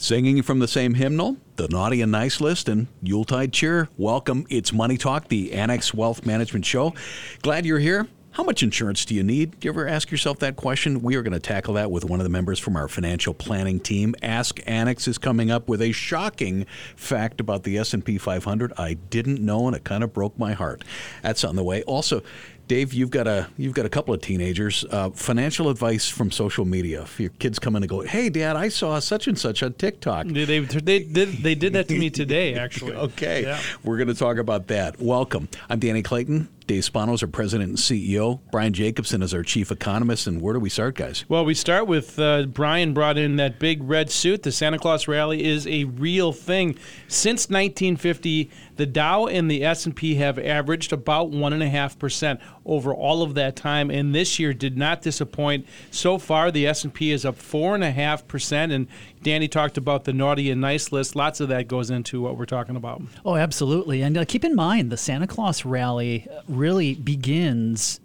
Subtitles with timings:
[0.00, 3.88] Singing from the same hymnal, the Naughty and Nice list, and Yuletide cheer.
[3.96, 4.46] Welcome.
[4.48, 6.94] It's Money Talk, the Annex Wealth Management Show.
[7.42, 8.06] Glad you're here.
[8.30, 9.58] How much insurance do you need?
[9.58, 11.02] Do you ever ask yourself that question?
[11.02, 13.80] We are going to tackle that with one of the members from our financial planning
[13.80, 14.14] team.
[14.22, 19.44] Ask Annex is coming up with a shocking fact about the S&P 500 I didn't
[19.44, 20.84] know and it kind of broke my heart.
[21.24, 21.82] That's on the way.
[21.82, 22.22] Also,
[22.68, 24.84] Dave, you've got a you've got a couple of teenagers.
[24.90, 27.02] Uh, financial advice from social media.
[27.02, 29.72] If your kids come in and go, "Hey, Dad, I saw such and such on
[29.72, 32.92] TikTok." They, they, they did they did that to me today, actually.
[33.08, 33.60] okay, Yeah.
[33.82, 35.00] we're going to talk about that.
[35.00, 35.48] Welcome.
[35.70, 36.48] I'm Danny Clayton.
[36.68, 38.40] Dave Spano is our president and CEO.
[38.52, 40.26] Brian Jacobsen is our chief economist.
[40.26, 41.24] And where do we start, guys?
[41.26, 44.42] Well, we start with uh, Brian brought in that big red suit.
[44.42, 46.78] The Santa Claus rally is a real thing.
[47.08, 52.38] Since 1950, the Dow and the S&P have averaged about one and a half percent
[52.66, 55.66] over all of that time, and this year did not disappoint.
[55.90, 58.72] So far, the S&P is up 4.5%.
[58.74, 58.88] and
[59.22, 61.16] Danny talked about the naughty and nice list.
[61.16, 63.02] Lots of that goes into what we're talking about.
[63.24, 64.02] Oh, absolutely.
[64.02, 68.00] And uh, keep in mind, the Santa Claus rally really begins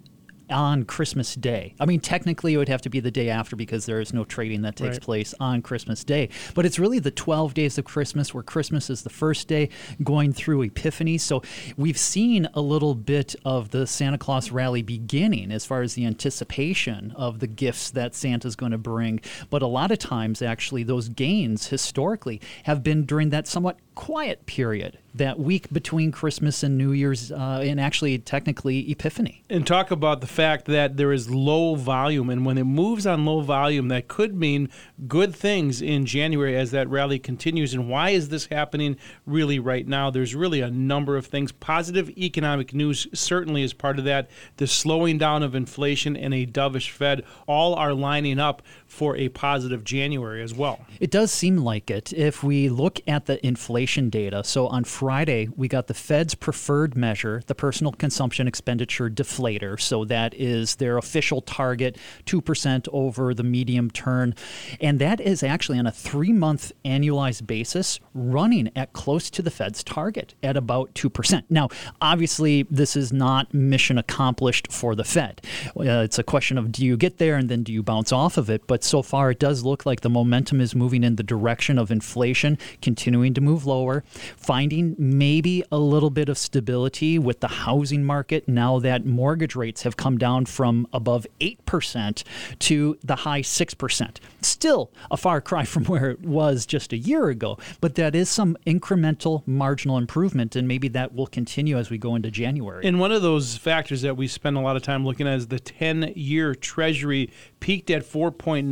[0.53, 1.73] on Christmas Day.
[1.79, 4.23] I mean, technically, it would have to be the day after because there is no
[4.23, 5.01] trading that takes Right.
[5.01, 6.29] place on Christmas Day.
[6.53, 9.69] But it's really the 12 days of Christmas where Christmas is the first day
[10.03, 11.17] going through Epiphany.
[11.17, 11.41] So
[11.75, 16.05] we've seen a little bit of the Santa Claus rally beginning as far as the
[16.05, 19.19] anticipation of the gifts that Santa's going to bring.
[19.49, 24.45] But a lot of times, actually, those gains historically have been during that somewhat quiet
[24.45, 29.43] period, that week between Christmas and New Year's, uh, and actually, technically, Epiphany.
[29.49, 33.23] and talk about the fact that there is low volume and when it moves on
[33.25, 34.69] low volume that could mean
[35.07, 37.73] good things in January as that rally continues.
[37.73, 40.09] And why is this happening really right now?
[40.09, 41.51] There's really a number of things.
[41.51, 44.29] Positive economic news certainly is part of that.
[44.57, 49.27] The slowing down of inflation and a dovish fed all are lining up for a
[49.29, 52.13] positive January as well It does seem like it.
[52.13, 56.95] If we look at the inflation data, so on Friday, we got the Fed's preferred
[56.95, 59.79] measure, the personal consumption expenditure deflator.
[59.79, 64.33] So that is their official target, 2% over the medium term.
[64.79, 69.51] And that is actually on a three month annualized basis running at close to the
[69.51, 71.43] Fed's target at about 2%.
[71.49, 71.69] Now,
[72.01, 75.41] obviously, this is not mission accomplished for the Fed.
[75.75, 78.37] Uh, it's a question of do you get there and then do you bounce off
[78.37, 78.67] of it?
[78.67, 81.91] But so far, it does look like the momentum is moving in the direction of
[81.91, 84.03] inflation continuing to move lower,
[84.37, 89.83] finding maybe a little bit of stability with the housing market now that mortgage rates
[89.83, 92.23] have come down from above 8%
[92.59, 94.17] to the high 6%.
[94.41, 98.29] Still a far cry from where it was just a year ago, but that is
[98.29, 102.85] some incremental marginal improvement, and maybe that will continue as we go into January.
[102.85, 105.47] And one of those factors that we spend a lot of time looking at is
[105.47, 107.29] the 10 year Treasury
[107.59, 108.03] peaked at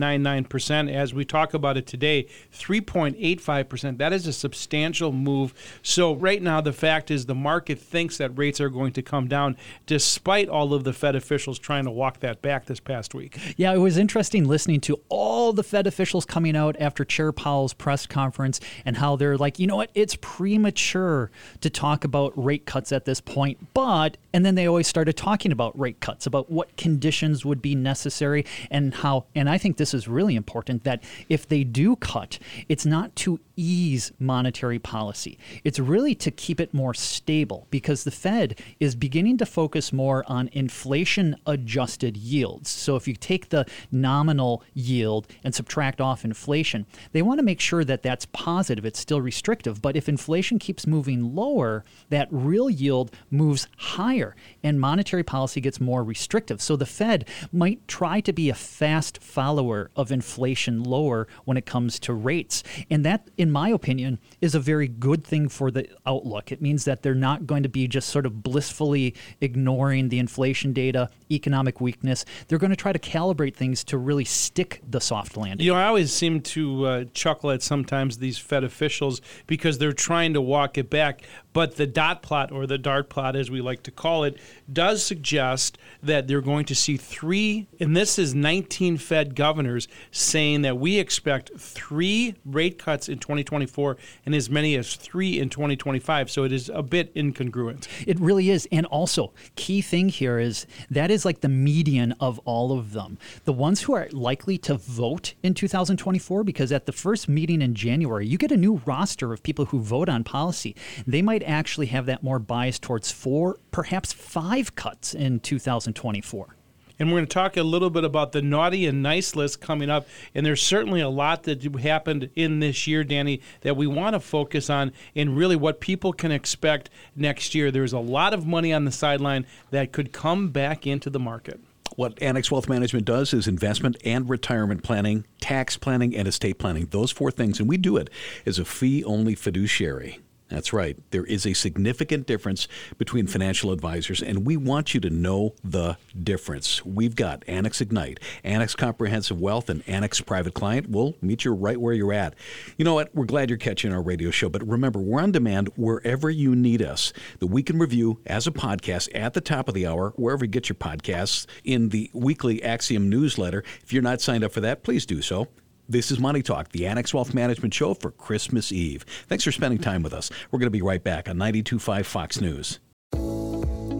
[0.01, 0.91] 4.99%.
[0.91, 3.97] As we talk about it today, 3.85%.
[3.97, 5.53] That is a substantial move.
[5.83, 9.27] So, right now, the fact is the market thinks that rates are going to come
[9.27, 13.37] down despite all of the Fed officials trying to walk that back this past week.
[13.57, 17.73] Yeah, it was interesting listening to all the Fed officials coming out after Chair Powell's
[17.73, 22.65] press conference and how they're like, you know what, it's premature to talk about rate
[22.65, 23.73] cuts at this point.
[23.73, 27.75] But, and then they always started talking about rate cuts, about what conditions would be
[27.75, 32.39] necessary and how, and I think this is really important that if they do cut,
[32.69, 35.37] it's not to ease monetary policy.
[35.63, 40.23] It's really to keep it more stable because the Fed is beginning to focus more
[40.27, 42.69] on inflation adjusted yields.
[42.69, 47.59] So if you take the nominal yield and subtract off inflation, they want to make
[47.59, 49.81] sure that that's positive, it's still restrictive.
[49.81, 55.79] But if inflation keeps moving lower, that real yield moves higher and monetary policy gets
[55.79, 56.61] more restrictive.
[56.61, 61.65] So the Fed might try to be a fast follower of inflation lower when it
[61.65, 62.63] comes to rates.
[62.89, 66.51] And that, in my opinion, is a very good thing for the outlook.
[66.51, 70.73] It means that they're not going to be just sort of blissfully ignoring the inflation
[70.73, 72.25] data, economic weakness.
[72.47, 75.65] They're going to try to calibrate things to really stick the soft landing.
[75.65, 79.93] You know, I always seem to uh, chuckle at sometimes these Fed officials because they're
[79.93, 81.21] trying to walk it back.
[81.53, 84.37] But the dot plot, or the dart plot as we like to call it,
[84.71, 90.61] does suggest that they're going to see three, and this is 19 Fed governors saying
[90.61, 96.31] that we expect three rate cuts in 2024 and as many as three in 2025.
[96.31, 97.87] So it is a bit incongruent.
[98.07, 98.67] It really is.
[98.71, 103.17] And also, key thing here is that is like the median of all of them.
[103.45, 107.75] The ones who are likely to vote in 2024, because at the first meeting in
[107.75, 110.75] January, you get a new roster of people who vote on policy.
[111.05, 116.55] They might actually have that more bias towards four, perhaps five cuts in 2024.
[117.01, 119.89] And we're going to talk a little bit about the naughty and nice list coming
[119.89, 120.07] up.
[120.35, 124.19] And there's certainly a lot that happened in this year, Danny, that we want to
[124.19, 127.71] focus on and really what people can expect next year.
[127.71, 131.59] There's a lot of money on the sideline that could come back into the market.
[131.95, 136.85] What Annex Wealth Management does is investment and retirement planning, tax planning, and estate planning.
[136.91, 137.59] Those four things.
[137.59, 138.11] And we do it
[138.45, 140.19] as a fee only fiduciary.
[140.51, 140.97] That's right.
[141.11, 142.67] There is a significant difference
[142.97, 146.85] between financial advisors, and we want you to know the difference.
[146.85, 150.89] We've got Annex Ignite, Annex Comprehensive Wealth, and Annex Private Client.
[150.89, 152.35] We'll meet you right where you're at.
[152.77, 153.15] You know what?
[153.15, 156.81] We're glad you're catching our radio show, but remember, we're on demand wherever you need
[156.81, 157.13] us.
[157.39, 160.51] The Week in Review as a podcast at the top of the hour, wherever you
[160.51, 163.63] get your podcasts, in the weekly Axiom newsletter.
[163.83, 165.47] If you're not signed up for that, please do so.
[165.91, 169.03] This is Money Talk, the Annex Wealth Management Show for Christmas Eve.
[169.27, 170.31] Thanks for spending time with us.
[170.49, 172.79] We're going to be right back on 92.5 Fox News.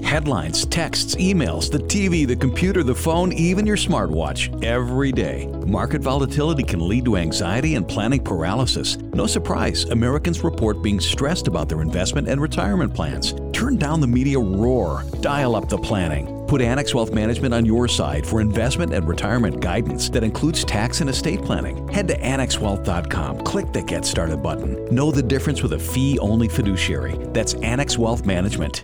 [0.01, 5.47] Headlines, texts, emails, the TV, the computer, the phone, even your smartwatch, every day.
[5.67, 8.95] Market volatility can lead to anxiety and planning paralysis.
[9.13, 13.33] No surprise, Americans report being stressed about their investment and retirement plans.
[13.51, 16.40] Turn down the media roar, dial up the planning.
[16.51, 20.99] Put Annex Wealth Management on your side for investment and retirement guidance that includes tax
[20.99, 21.87] and estate planning.
[21.87, 24.83] Head to annexwealth.com, click the Get Started button.
[24.93, 27.15] Know the difference with a fee only fiduciary.
[27.31, 28.83] That's Annex Wealth Management.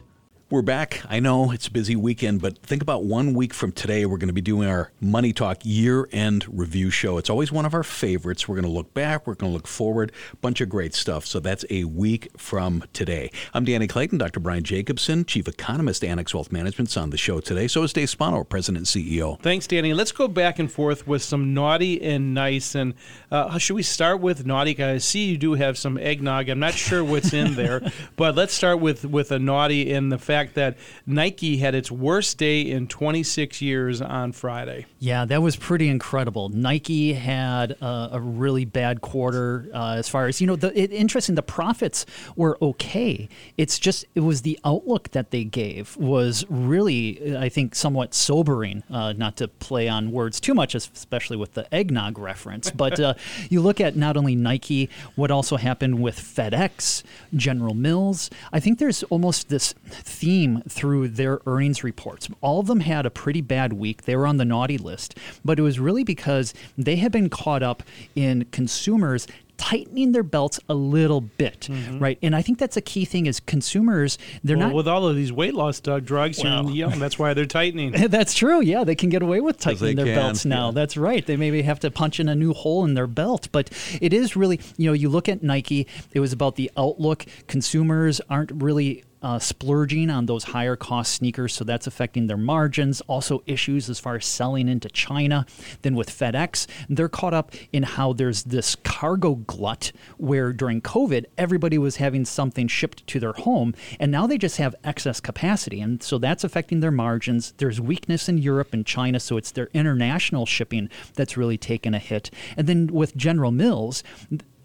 [0.49, 1.01] We're back.
[1.09, 4.29] I know it's a busy weekend, but think about one week from today, we're going
[4.29, 7.17] to be doing our Money Talk year end review show.
[7.17, 8.47] It's always one of our favorites.
[8.47, 11.25] We're going to look back, we're going to look forward, bunch of great stuff.
[11.25, 13.29] So that's a week from today.
[13.53, 14.39] I'm Danny Clayton, Dr.
[14.39, 17.67] Brian Jacobsen, Chief Economist, Annex Wealth Management's on the show today.
[17.67, 19.37] So is Dave Spano, President and CEO.
[19.41, 19.93] Thanks, Danny.
[19.93, 22.73] Let's go back and forth with some naughty and nice.
[22.73, 22.93] And
[23.31, 24.81] uh, should we start with naughty?
[24.81, 26.47] I see you do have some eggnog.
[26.47, 27.81] I'm not sure what's in there,
[28.15, 31.91] but let's start with, with a naughty and the fact fact that Nike had its
[31.91, 34.85] worst day in 26 years on Friday.
[34.99, 36.49] Yeah, that was pretty incredible.
[36.49, 40.91] Nike had a, a really bad quarter uh, as far as, you know, the it,
[40.91, 42.05] interesting, the profits
[42.35, 43.27] were okay.
[43.57, 48.83] It's just, it was the outlook that they gave was really, I think, somewhat sobering,
[48.91, 52.69] uh, not to play on words too much, especially with the eggnog reference.
[52.69, 53.15] But uh,
[53.49, 57.01] you look at not only Nike, what also happened with FedEx,
[57.35, 58.29] General Mills.
[58.53, 62.27] I think there's almost this theme theme through their earnings reports.
[62.41, 64.01] All of them had a pretty bad week.
[64.01, 67.63] They were on the naughty list, but it was really because they had been caught
[67.63, 67.81] up
[68.13, 69.25] in consumers
[69.55, 71.99] tightening their belts a little bit, mm-hmm.
[71.99, 72.19] right?
[72.21, 75.15] And I think that's a key thing is consumers they're well, not with all of
[75.15, 76.43] these weight loss drugs.
[76.43, 77.91] Well, you know, that's why they're tightening.
[78.09, 78.59] that's true.
[78.59, 80.15] Yeah, they can get away with tightening their can.
[80.15, 80.67] belts now.
[80.67, 80.71] Yeah.
[80.73, 81.25] That's right.
[81.25, 83.69] They maybe have to punch in a new hole in their belt, but
[84.01, 85.87] it is really you know you look at Nike.
[86.11, 87.25] It was about the outlook.
[87.47, 93.01] Consumers aren't really uh, splurging on those higher cost sneakers, so that's affecting their margins.
[93.01, 95.45] Also, issues as far as selling into China.
[95.81, 101.25] Then with FedEx, they're caught up in how there's this cargo glut where during COVID,
[101.37, 105.81] everybody was having something shipped to their home, and now they just have excess capacity.
[105.81, 107.53] And so that's affecting their margins.
[107.57, 111.99] There's weakness in Europe and China, so it's their international shipping that's really taken a
[111.99, 112.29] hit.
[112.55, 114.03] And then with General Mills,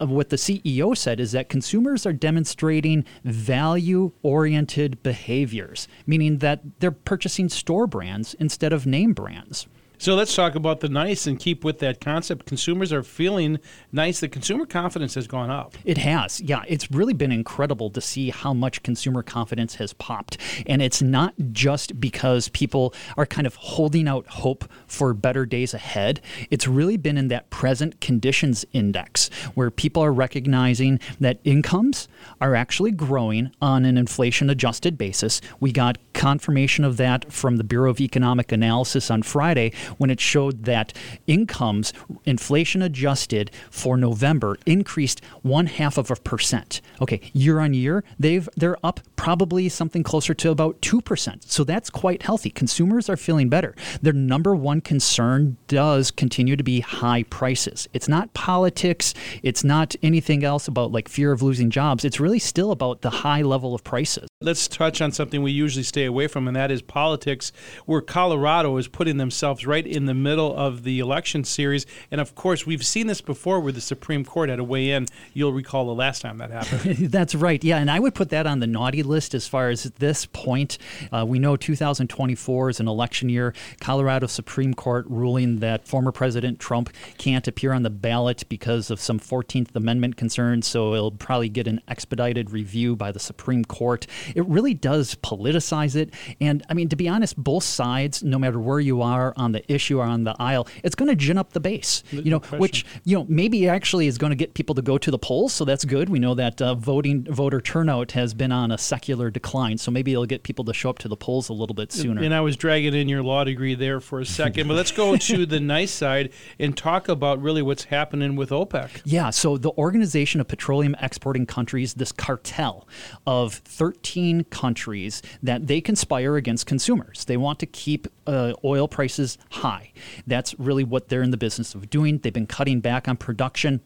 [0.03, 6.61] of what the CEO said is that consumers are demonstrating value oriented behaviors, meaning that
[6.81, 9.69] they're purchasing store brands instead of name brands.
[10.03, 12.45] So let's talk about the nice and keep with that concept.
[12.45, 13.61] Consumers are feeling
[13.93, 14.19] nice.
[14.19, 15.77] The consumer confidence has gone up.
[15.85, 16.41] It has.
[16.41, 20.39] Yeah, it's really been incredible to see how much consumer confidence has popped.
[20.67, 25.73] And it's not just because people are kind of holding out hope for better days
[25.73, 26.21] ahead.
[26.51, 32.09] It's really been in that present conditions index where people are recognizing that incomes
[32.41, 35.41] are actually growing on an inflation adjusted basis.
[35.61, 40.21] We got confirmation of that from the Bureau of Economic Analysis on Friday when it
[40.21, 40.93] showed that
[41.27, 41.93] incomes,
[42.25, 46.81] inflation adjusted for November, increased one half of a percent.
[47.01, 51.45] Okay, year on year, they've they're up probably something closer to about 2%.
[51.45, 52.51] So that's quite healthy.
[52.51, 53.75] Consumers are feeling better.
[54.01, 57.89] Their number one concern does continue to be high prices.
[57.93, 62.05] It's not politics, it's not anything else about like fear of losing jobs.
[62.05, 64.29] It's really still about the high level of prices.
[64.41, 67.53] Let's touch on something we usually stay away from, and that is politics,
[67.87, 71.87] where Colorado is putting themselves right in the middle of the election series.
[72.11, 75.07] And of course, we've seen this before where the Supreme Court had to weigh in.
[75.35, 76.97] You'll recall the last time that happened.
[77.11, 77.63] That's right.
[77.63, 77.79] Yeah.
[77.79, 80.79] And I would put that on the naughty list as far as this point.
[81.13, 83.55] Uh, we know 2024 is an election year.
[83.81, 89.01] Colorado Supreme Court ruling that former President Trump can't appear on the ballot because of
[89.01, 90.67] some 14th Amendment concerns.
[90.67, 94.07] So it'll probably get an expedited review by the Supreme Court.
[94.35, 96.13] It really does politicize it.
[96.41, 99.62] And I mean, to be honest, both sides, no matter where you are on the
[99.69, 102.03] issue on the aisle, it's going to gin up the base.
[102.13, 102.59] No you know, question.
[102.59, 105.53] which you know maybe actually is going to get people to go to the polls.
[105.53, 106.09] So that's good.
[106.09, 109.79] We know that uh, voting voter turnout has been on a secular decline.
[109.79, 112.23] So maybe it'll get people to show up to the polls a little bit sooner.
[112.23, 115.17] And I was dragging in your law degree there for a second, but let's go
[115.33, 119.03] to the nice side and talk about really what's happening with OPEC.
[119.05, 122.87] Yeah, so the Organization of Petroleum Exporting Countries, this cartel
[123.27, 127.25] of 13 countries that they conspire against consumers.
[127.25, 129.93] They want to keep uh, oil prices high.
[130.27, 132.19] That's really what they're in the business of doing.
[132.19, 133.81] They've been cutting back on production.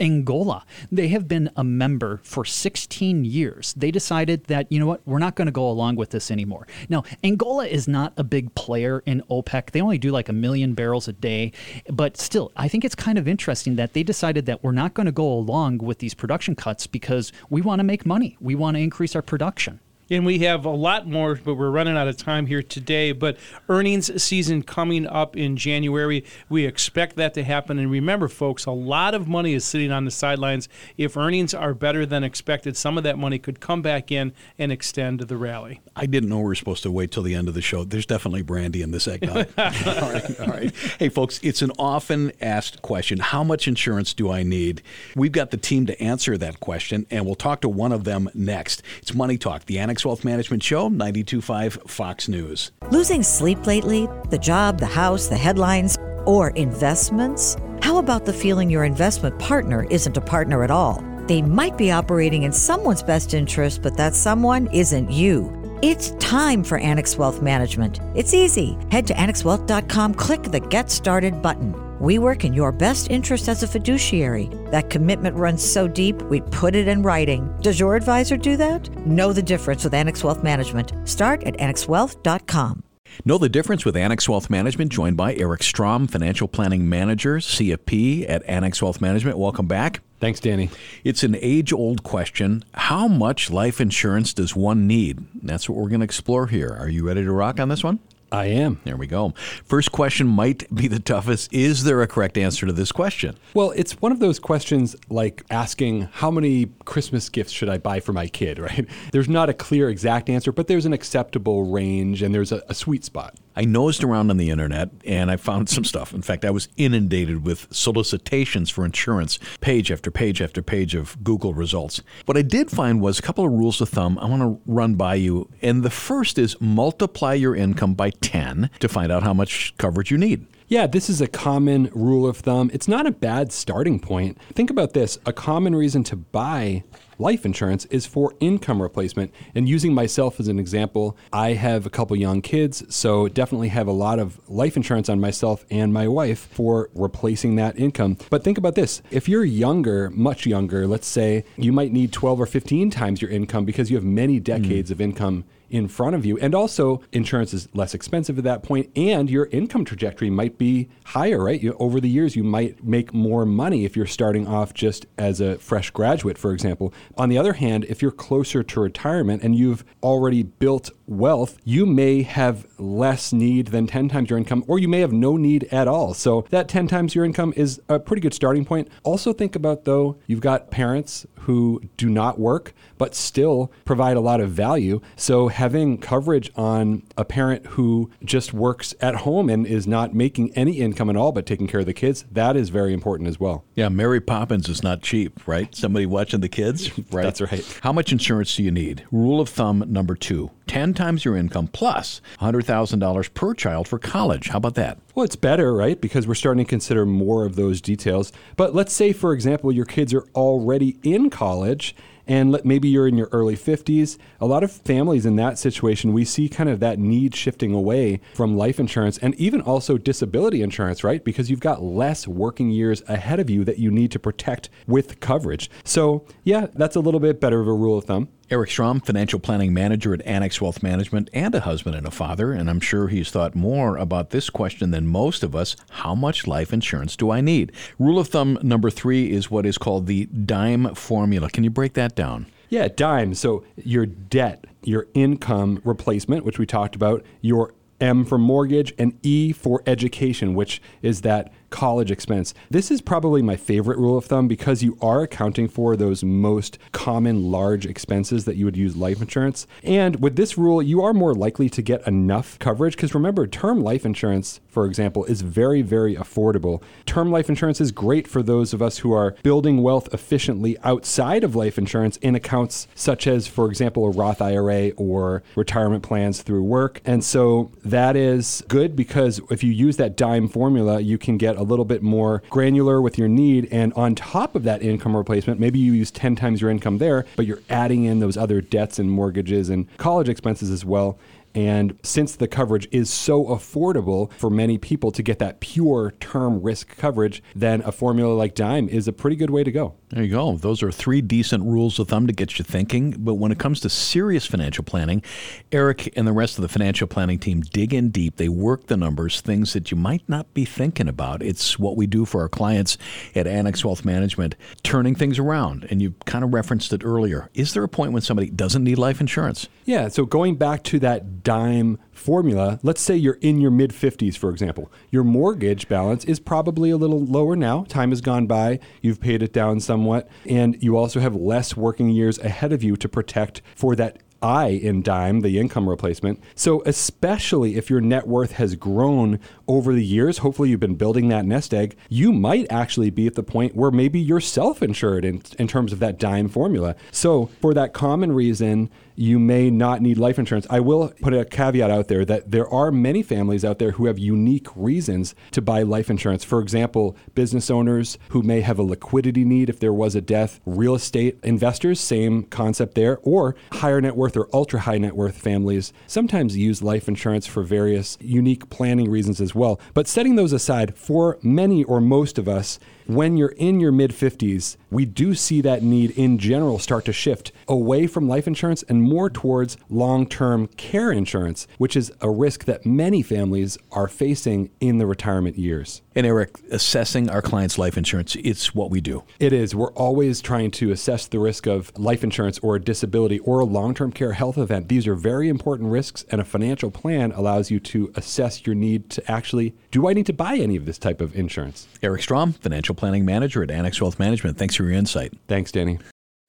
[0.00, 3.74] Angola, they have been a member for 16 years.
[3.74, 6.66] They decided that, you know what, we're not going to go along with this anymore.
[6.88, 9.70] Now, Angola is not a big player in OPEC.
[9.70, 11.52] They only do like a million barrels a day.
[11.90, 15.06] But still, I think it's kind of interesting that they decided that we're not going
[15.06, 18.36] to go along with these production cuts because we want to make money.
[18.40, 19.80] We want to increase our production.
[20.10, 23.12] And we have a lot more, but we're running out of time here today.
[23.12, 23.36] But
[23.68, 26.24] earnings season coming up in January.
[26.48, 27.78] We expect that to happen.
[27.78, 30.68] And remember, folks, a lot of money is sitting on the sidelines.
[30.96, 34.72] If earnings are better than expected, some of that money could come back in and
[34.72, 35.80] extend the rally.
[35.94, 37.84] I didn't know we were supposed to wait till the end of the show.
[37.84, 39.48] There's definitely brandy in this eggnog.
[39.58, 40.74] all right, all right.
[40.98, 43.18] Hey, folks, it's an often asked question.
[43.18, 44.82] How much insurance do I need?
[45.14, 48.30] We've got the team to answer that question, and we'll talk to one of them
[48.32, 48.82] next.
[49.02, 52.72] It's Money Talk, the Annex Wealth Management Show, 92.5 Fox News.
[52.90, 54.08] Losing sleep lately?
[54.30, 57.56] The job, the house, the headlines, or investments?
[57.82, 61.02] How about the feeling your investment partner isn't a partner at all?
[61.26, 65.54] They might be operating in someone's best interest, but that someone isn't you.
[65.82, 68.00] It's time for Annex Wealth Management.
[68.14, 68.76] It's easy.
[68.90, 71.87] Head to annexwealth.com, click the Get Started button.
[72.00, 74.48] We work in your best interest as a fiduciary.
[74.70, 77.52] That commitment runs so deep, we put it in writing.
[77.60, 78.88] Does your advisor do that?
[79.04, 80.92] Know the difference with Annex Wealth Management.
[81.08, 82.84] Start at annexwealth.com.
[83.24, 88.28] Know the difference with Annex Wealth Management, joined by Eric Strom, Financial Planning Manager, CFP
[88.28, 89.38] at Annex Wealth Management.
[89.38, 90.00] Welcome back.
[90.20, 90.70] Thanks, Danny.
[91.02, 92.64] It's an age old question.
[92.74, 95.26] How much life insurance does one need?
[95.42, 96.76] That's what we're going to explore here.
[96.78, 97.98] Are you ready to rock on this one?
[98.30, 98.80] I am.
[98.84, 99.32] There we go.
[99.64, 101.52] First question might be the toughest.
[101.52, 103.38] Is there a correct answer to this question?
[103.54, 108.00] Well, it's one of those questions like asking how many Christmas gifts should I buy
[108.00, 108.86] for my kid, right?
[109.12, 112.74] There's not a clear exact answer, but there's an acceptable range and there's a, a
[112.74, 113.34] sweet spot.
[113.58, 116.14] I nosed around on the internet and I found some stuff.
[116.14, 121.24] In fact, I was inundated with solicitations for insurance, page after page after page of
[121.24, 122.00] Google results.
[122.26, 124.94] What I did find was a couple of rules of thumb I want to run
[124.94, 125.50] by you.
[125.60, 130.12] And the first is multiply your income by 10 to find out how much coverage
[130.12, 130.46] you need.
[130.70, 132.70] Yeah, this is a common rule of thumb.
[132.74, 134.36] It's not a bad starting point.
[134.52, 136.84] Think about this a common reason to buy
[137.18, 139.32] life insurance is for income replacement.
[139.54, 143.86] And using myself as an example, I have a couple young kids, so definitely have
[143.86, 148.18] a lot of life insurance on myself and my wife for replacing that income.
[148.28, 152.42] But think about this if you're younger, much younger, let's say you might need 12
[152.42, 154.42] or 15 times your income because you have many hmm.
[154.42, 156.38] decades of income in front of you.
[156.38, 160.88] And also, insurance is less expensive at that point, and your income trajectory might be
[161.04, 161.60] higher, right?
[161.60, 165.40] You, over the years, you might make more money if you're starting off just as
[165.40, 166.92] a fresh graduate, for example.
[167.16, 171.86] On the other hand, if you're closer to retirement and you've already built wealth, you
[171.86, 175.64] may have less need than 10 times your income, or you may have no need
[175.72, 176.14] at all.
[176.14, 178.88] So, that 10 times your income is a pretty good starting point.
[179.02, 184.20] Also, think about though, you've got parents who do not work but still provide a
[184.20, 185.00] lot of value.
[185.16, 190.52] So having coverage on a parent who just works at home and is not making
[190.54, 193.40] any income at all but taking care of the kids, that is very important as
[193.40, 193.64] well.
[193.74, 195.74] Yeah, Mary Poppins is not cheap, right?
[195.74, 197.22] Somebody watching the kids, right?
[197.28, 197.80] That's right.
[197.82, 199.04] How much insurance do you need?
[199.10, 204.48] Rule of thumb number two 10 times your income plus $100,000 per child for college.
[204.48, 204.98] How about that?
[205.14, 206.00] Well, it's better, right?
[206.00, 208.32] Because we're starting to consider more of those details.
[208.56, 211.96] But let's say, for example, your kids are already in college
[212.28, 214.18] and maybe you're in your early 50s.
[214.40, 218.20] A lot of families in that situation, we see kind of that need shifting away
[218.34, 221.24] from life insurance and even also disability insurance, right?
[221.24, 225.20] Because you've got less working years ahead of you that you need to protect with
[225.20, 225.70] coverage.
[225.84, 228.28] So, yeah, that's a little bit better of a rule of thumb.
[228.50, 232.52] Eric Strom, financial planning manager at Annex Wealth Management and a husband and a father,
[232.52, 235.76] and I'm sure he's thought more about this question than most of us.
[235.90, 237.72] How much life insurance do I need?
[237.98, 241.50] Rule of thumb number three is what is called the DIME formula.
[241.50, 242.46] Can you break that down?
[242.70, 243.34] Yeah, DIME.
[243.34, 249.18] So your debt, your income replacement, which we talked about, your M for mortgage, and
[249.22, 252.54] E for education, which is that college expense.
[252.70, 256.78] This is probably my favorite rule of thumb because you are accounting for those most
[256.92, 259.66] common large expenses that you would use life insurance.
[259.82, 263.80] And with this rule, you are more likely to get enough coverage because remember, term
[263.80, 266.80] life insurance, for example, is very, very affordable.
[267.04, 271.42] Term life insurance is great for those of us who are building wealth efficiently outside
[271.42, 276.42] of life insurance in accounts such as, for example, a Roth IRA or retirement plans
[276.42, 277.00] through work.
[277.04, 281.56] And so that is good because if you use that dime formula, you can get
[281.56, 283.66] a little bit more granular with your need.
[283.72, 287.26] And on top of that income replacement, maybe you use 10 times your income there,
[287.34, 291.18] but you're adding in those other debts and mortgages and college expenses as well.
[291.54, 296.62] And since the coverage is so affordable for many people to get that pure term
[296.62, 299.94] risk coverage, then a formula like Dime is a pretty good way to go.
[300.10, 300.56] There you go.
[300.56, 303.14] Those are three decent rules of thumb to get you thinking.
[303.18, 305.22] But when it comes to serious financial planning,
[305.70, 308.36] Eric and the rest of the financial planning team dig in deep.
[308.36, 311.42] They work the numbers, things that you might not be thinking about.
[311.42, 312.96] It's what we do for our clients
[313.34, 315.86] at Annex Wealth Management, turning things around.
[315.90, 317.50] And you kind of referenced it earlier.
[317.52, 319.68] Is there a point when somebody doesn't need life insurance?
[319.84, 320.08] Yeah.
[320.08, 324.50] So going back to that dime formula, let's say you're in your mid 50s, for
[324.50, 324.90] example.
[325.10, 327.84] Your mortgage balance is probably a little lower now.
[327.84, 332.10] Time has gone by, you've paid it down somewhat, and you also have less working
[332.10, 336.40] years ahead of you to protect for that I in dime, the income replacement.
[336.54, 341.28] So, especially if your net worth has grown over the years, hopefully you've been building
[341.28, 345.24] that nest egg, you might actually be at the point where maybe you're self insured
[345.24, 346.94] in, in terms of that dime formula.
[347.10, 350.64] So, for that common reason, you may not need life insurance.
[350.70, 354.06] I will put a caveat out there that there are many families out there who
[354.06, 356.44] have unique reasons to buy life insurance.
[356.44, 360.60] For example, business owners who may have a liquidity need if there was a death,
[360.64, 365.36] real estate investors, same concept there, or higher net worth or ultra high net worth
[365.36, 369.80] families sometimes use life insurance for various unique planning reasons as well.
[369.94, 374.10] But setting those aside, for many or most of us, when you're in your mid
[374.10, 378.82] 50s, we do see that need in general start to shift away from life insurance
[378.82, 384.08] and more towards long term care insurance, which is a risk that many families are
[384.08, 386.02] facing in the retirement years.
[386.18, 389.22] And Eric, assessing our clients' life insurance, it's what we do.
[389.38, 389.76] It is.
[389.76, 393.64] We're always trying to assess the risk of life insurance or a disability or a
[393.64, 394.88] long term care health event.
[394.88, 399.10] These are very important risks, and a financial plan allows you to assess your need
[399.10, 401.86] to actually do I need to buy any of this type of insurance?
[402.02, 404.58] Eric Strom, financial planning manager at Annex Wealth Management.
[404.58, 405.34] Thanks for your insight.
[405.46, 406.00] Thanks, Danny.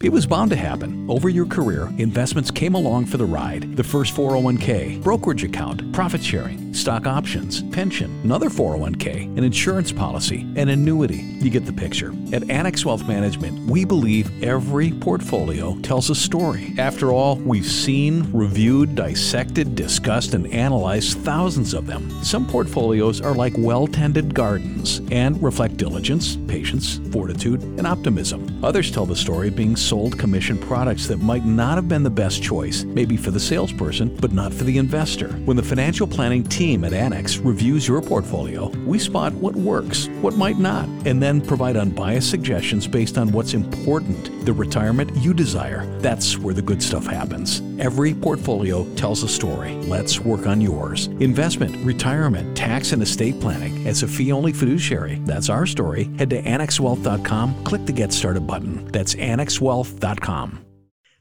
[0.01, 1.09] It was bound to happen.
[1.09, 3.75] Over your career, investments came along for the ride.
[3.75, 10.47] The first 401k, brokerage account, profit sharing, stock options, pension, another 401k, an insurance policy,
[10.55, 11.17] an annuity.
[11.17, 12.13] You get the picture.
[12.31, 16.73] At Annex Wealth Management, we believe every portfolio tells a story.
[16.77, 22.09] After all, we've seen, reviewed, dissected, discussed, and analyzed thousands of them.
[22.23, 28.63] Some portfolios are like well tended gardens and reflect diligence, patience, fortitude, and optimism.
[28.63, 32.43] Others tell the story being sold commission products that might not have been the best
[32.43, 35.29] choice, maybe for the salesperson, but not for the investor.
[35.45, 40.37] When the financial planning team at Annex reviews your portfolio, we spot what works, what
[40.37, 45.87] might not, and then provide unbiased suggestions based on what's important, the retirement you desire.
[46.01, 47.63] That's where the good stuff happens.
[47.79, 49.73] Every portfolio tells a story.
[49.87, 51.07] Let's work on yours.
[51.19, 53.87] Investment, retirement, tax, and estate planning.
[53.87, 56.09] As a fee only fiduciary, that's our story.
[56.17, 58.85] Head to annexwealth.com, click the Get Started button.
[58.91, 60.68] That's annexwealth.com wealth.com.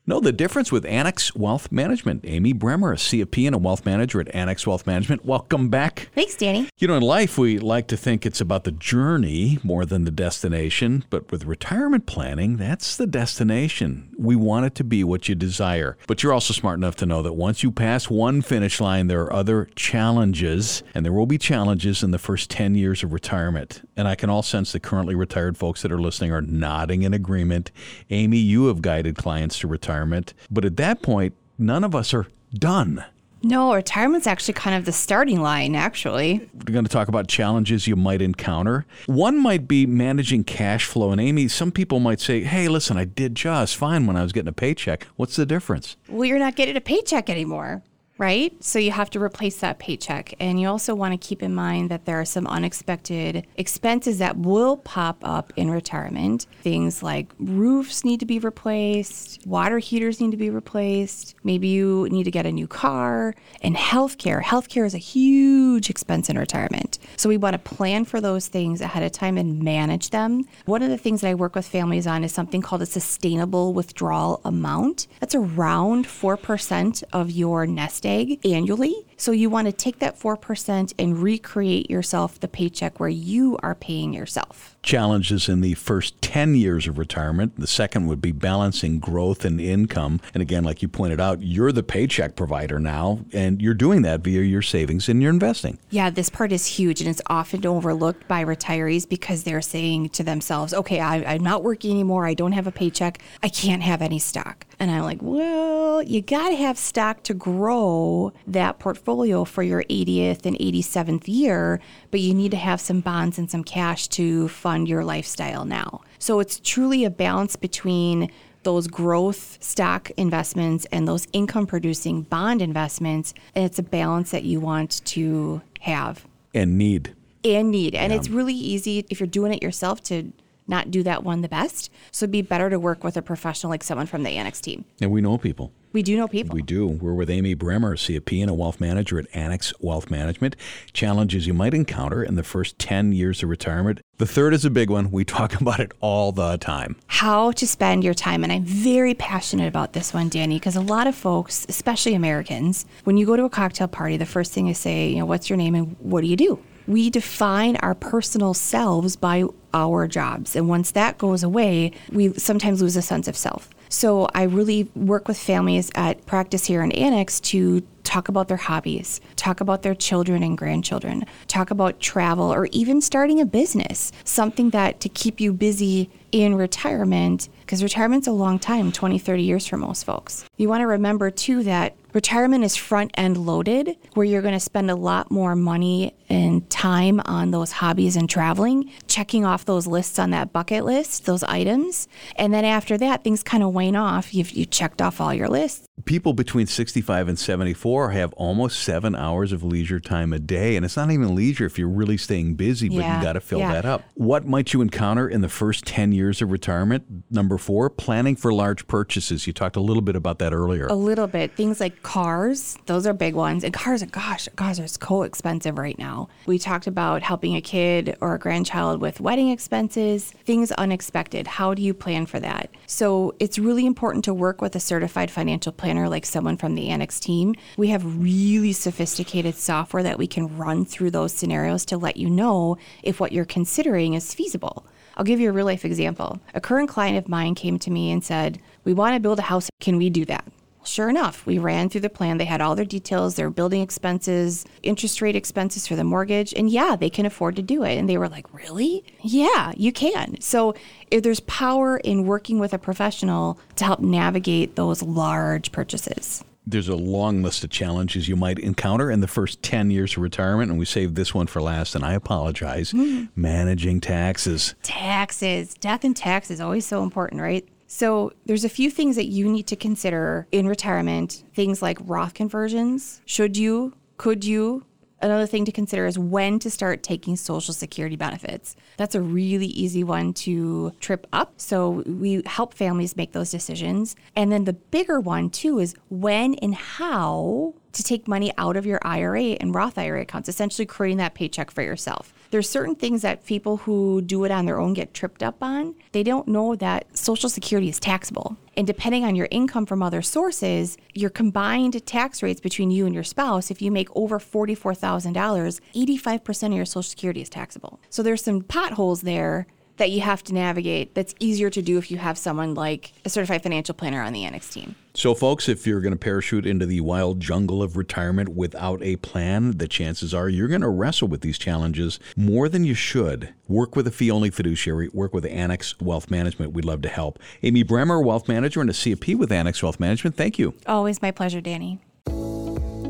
[0.08, 2.24] Know the difference with Annex Wealth Management.
[2.24, 5.26] Amy Bremer, a CFP and a wealth manager at Annex Wealth Management.
[5.26, 6.08] Welcome back.
[6.14, 6.70] Thanks, Danny.
[6.78, 10.10] You know, in life, we like to think it's about the journey more than the
[10.10, 14.08] destination, but with retirement planning, that's the destination.
[14.16, 15.98] We want it to be what you desire.
[16.06, 19.20] But you're also smart enough to know that once you pass one finish line, there
[19.24, 23.86] are other challenges, and there will be challenges in the first 10 years of retirement.
[23.94, 27.12] And I can all sense the currently retired folks that are listening are nodding in
[27.12, 27.72] agreement.
[28.08, 29.68] Amy, you have guided clients to
[29.98, 33.04] retirement, but at that point, none of us are done.
[33.40, 36.50] No, retirement's actually kind of the starting line, actually.
[36.54, 38.84] We're going to talk about challenges you might encounter.
[39.06, 41.12] One might be managing cash flow.
[41.12, 44.32] And Amy, some people might say, hey, listen, I did just fine when I was
[44.32, 45.06] getting a paycheck.
[45.14, 45.96] What's the difference?
[46.08, 47.84] Well, you're not getting a paycheck anymore
[48.18, 48.52] right?
[48.62, 50.34] So you have to replace that paycheck.
[50.40, 54.36] And you also want to keep in mind that there are some unexpected expenses that
[54.36, 56.46] will pop up in retirement.
[56.60, 62.08] Things like roofs need to be replaced, water heaters need to be replaced, maybe you
[62.10, 64.42] need to get a new car, and healthcare.
[64.42, 66.98] Healthcare is a huge expense in retirement.
[67.16, 70.44] So we want to plan for those things ahead of time and manage them.
[70.64, 73.72] One of the things that I work with families on is something called a sustainable
[73.74, 75.06] withdrawal amount.
[75.20, 78.94] That's around 4% of your nest egg annually.
[79.20, 83.74] So you want to take that 4% and recreate yourself the paycheck where you are
[83.74, 84.76] paying yourself.
[84.84, 87.58] Challenges in the first 10 years of retirement.
[87.58, 90.20] The second would be balancing growth and income.
[90.32, 94.20] And again, like you pointed out, you're the paycheck provider now, and you're doing that
[94.20, 95.78] via your savings and your investing.
[95.90, 100.22] Yeah, this part is huge, and it's often overlooked by retirees because they're saying to
[100.22, 102.24] themselves, okay, I, I'm not working anymore.
[102.24, 103.20] I don't have a paycheck.
[103.42, 104.64] I can't have any stock.
[104.78, 109.07] And I'm like, well, you got to have stock to grow that portfolio
[109.44, 113.64] for your 80th and 87th year, but you need to have some bonds and some
[113.64, 116.02] cash to fund your lifestyle now.
[116.18, 118.30] So it's truly a balance between
[118.64, 123.32] those growth stock investments and those income producing bond investments.
[123.54, 127.14] And it's a balance that you want to have and need.
[127.44, 127.94] And need.
[127.94, 128.18] And yeah.
[128.18, 130.32] it's really easy if you're doing it yourself to
[130.66, 131.90] not do that one the best.
[132.10, 134.84] So it'd be better to work with a professional like someone from the Annex team.
[135.00, 135.72] And we know people.
[135.92, 136.54] We do know people.
[136.54, 136.86] We do.
[136.86, 140.54] We're with Amy Bremer, CFP and a wealth manager at Annex Wealth Management.
[140.92, 144.00] Challenges you might encounter in the first 10 years of retirement.
[144.18, 145.10] The third is a big one.
[145.10, 146.96] We talk about it all the time.
[147.06, 148.44] How to spend your time.
[148.44, 152.84] And I'm very passionate about this one, Danny, because a lot of folks, especially Americans,
[153.04, 155.48] when you go to a cocktail party, the first thing is say, you know, what's
[155.48, 156.62] your name and what do you do?
[156.86, 160.56] we define our personal selves by our jobs.
[160.56, 163.68] And once that goes away, we sometimes lose a sense of self.
[163.88, 168.56] So I really work with families at practice here in Annex to talk about their
[168.56, 174.12] hobbies, talk about their children and grandchildren, talk about travel, or even starting a business,
[174.24, 179.42] something that to keep you busy in retirement, because retirement's a long time 20, 30
[179.42, 180.44] years for most folks.
[180.56, 184.60] You want to remember too that retirement is front end loaded, where you're going to
[184.60, 189.86] spend a lot more money and time on those hobbies and traveling, checking off those
[189.86, 192.08] lists on that bucket list, those items.
[192.36, 194.34] And then after that, things kind of wane off.
[194.34, 195.86] You've you checked off all your lists.
[196.04, 200.76] People between 65 and 74 have almost seven hours of leisure time a day.
[200.76, 203.40] And it's not even leisure if you're really staying busy, but yeah, you got to
[203.40, 203.72] fill yeah.
[203.72, 204.04] that up.
[204.14, 207.04] What might you encounter in the first 10 years of retirement?
[207.30, 209.46] Number four, planning for large purchases.
[209.46, 210.86] You talked a little bit about that earlier.
[210.86, 211.54] A little bit.
[211.56, 213.64] Things like cars, those are big ones.
[213.64, 216.28] And cars, gosh, cars are so expensive right now.
[216.46, 221.46] We talked about helping a kid or a grandchild with wedding expenses, things unexpected.
[221.46, 222.70] How do you plan for that?
[222.86, 226.88] So it's really important to work with a certified financial planner like someone from the
[226.88, 227.54] Annex team.
[227.76, 232.30] We have really sophisticated software that we can run through those scenarios to let you
[232.30, 234.86] know if what you're considering is feasible.
[235.16, 236.40] I'll give you a real life example.
[236.54, 239.42] A current client of mine came to me and said, We want to build a
[239.42, 239.68] house.
[239.80, 240.44] Can we do that?
[240.88, 242.38] Sure enough, we ran through the plan.
[242.38, 246.70] They had all their details, their building expenses, interest rate expenses for the mortgage, and
[246.70, 247.96] yeah, they can afford to do it.
[247.98, 249.04] And they were like, Really?
[249.20, 250.40] Yeah, you can.
[250.40, 250.74] So
[251.10, 256.88] if there's power in working with a professional to help navigate those large purchases there's
[256.88, 260.70] a long list of challenges you might encounter in the first 10 years of retirement,
[260.70, 262.92] and we saved this one for last, and I apologize.
[262.92, 263.30] Mm.
[263.34, 264.74] Managing taxes.
[264.82, 265.72] Taxes.
[265.72, 267.66] Death and taxes, is always so important, right?
[267.88, 271.42] So there's a few things that you need to consider in retirement.
[271.54, 273.22] Things like Roth conversions.
[273.24, 273.94] Should you?
[274.18, 274.84] Could you?
[275.20, 278.76] Another thing to consider is when to start taking Social Security benefits.
[278.96, 281.54] That's a really easy one to trip up.
[281.56, 284.14] So we help families make those decisions.
[284.36, 288.86] And then the bigger one, too, is when and how to take money out of
[288.86, 292.32] your IRA and Roth IRA accounts, essentially creating that paycheck for yourself.
[292.50, 295.94] There's certain things that people who do it on their own get tripped up on.
[296.12, 298.56] They don't know that Social Security is taxable.
[298.78, 303.14] And depending on your income from other sources, your combined tax rates between you and
[303.14, 307.98] your spouse, if you make over $44,000, 85% of your Social Security is taxable.
[308.08, 309.66] So there's some potholes there
[309.98, 313.28] that you have to navigate that's easier to do if you have someone like a
[313.28, 314.94] certified financial planner on the Annex team.
[315.14, 319.16] So, folks, if you're going to parachute into the wild jungle of retirement without a
[319.16, 323.52] plan, the chances are you're going to wrestle with these challenges more than you should.
[323.66, 326.72] Work with a fee only fiduciary, work with Annex Wealth Management.
[326.72, 327.40] We'd love to help.
[327.64, 330.74] Amy Bremer, Wealth Manager and a CFP with Annex Wealth Management, thank you.
[330.86, 331.98] Always my pleasure, Danny.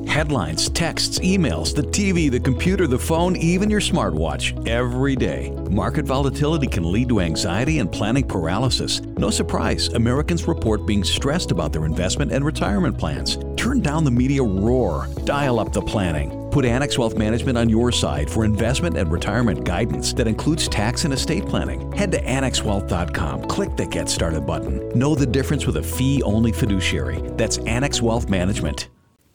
[0.08, 5.50] Headlines, texts, emails, the TV, the computer, the phone, even your smartwatch, every day.
[5.70, 9.02] Market volatility can lead to anxiety and planning paralysis.
[9.02, 13.36] No surprise, Americans report being stressed about their investment and retirement plans.
[13.56, 16.48] Turn down the media roar, dial up the planning.
[16.50, 21.04] Put Annex Wealth Management on your side for investment and retirement guidance that includes tax
[21.04, 21.92] and estate planning.
[21.92, 24.88] Head to annexwealth.com, click the Get Started button.
[24.98, 27.20] Know the difference with a fee only fiduciary.
[27.36, 28.88] That's Annex Wealth Management.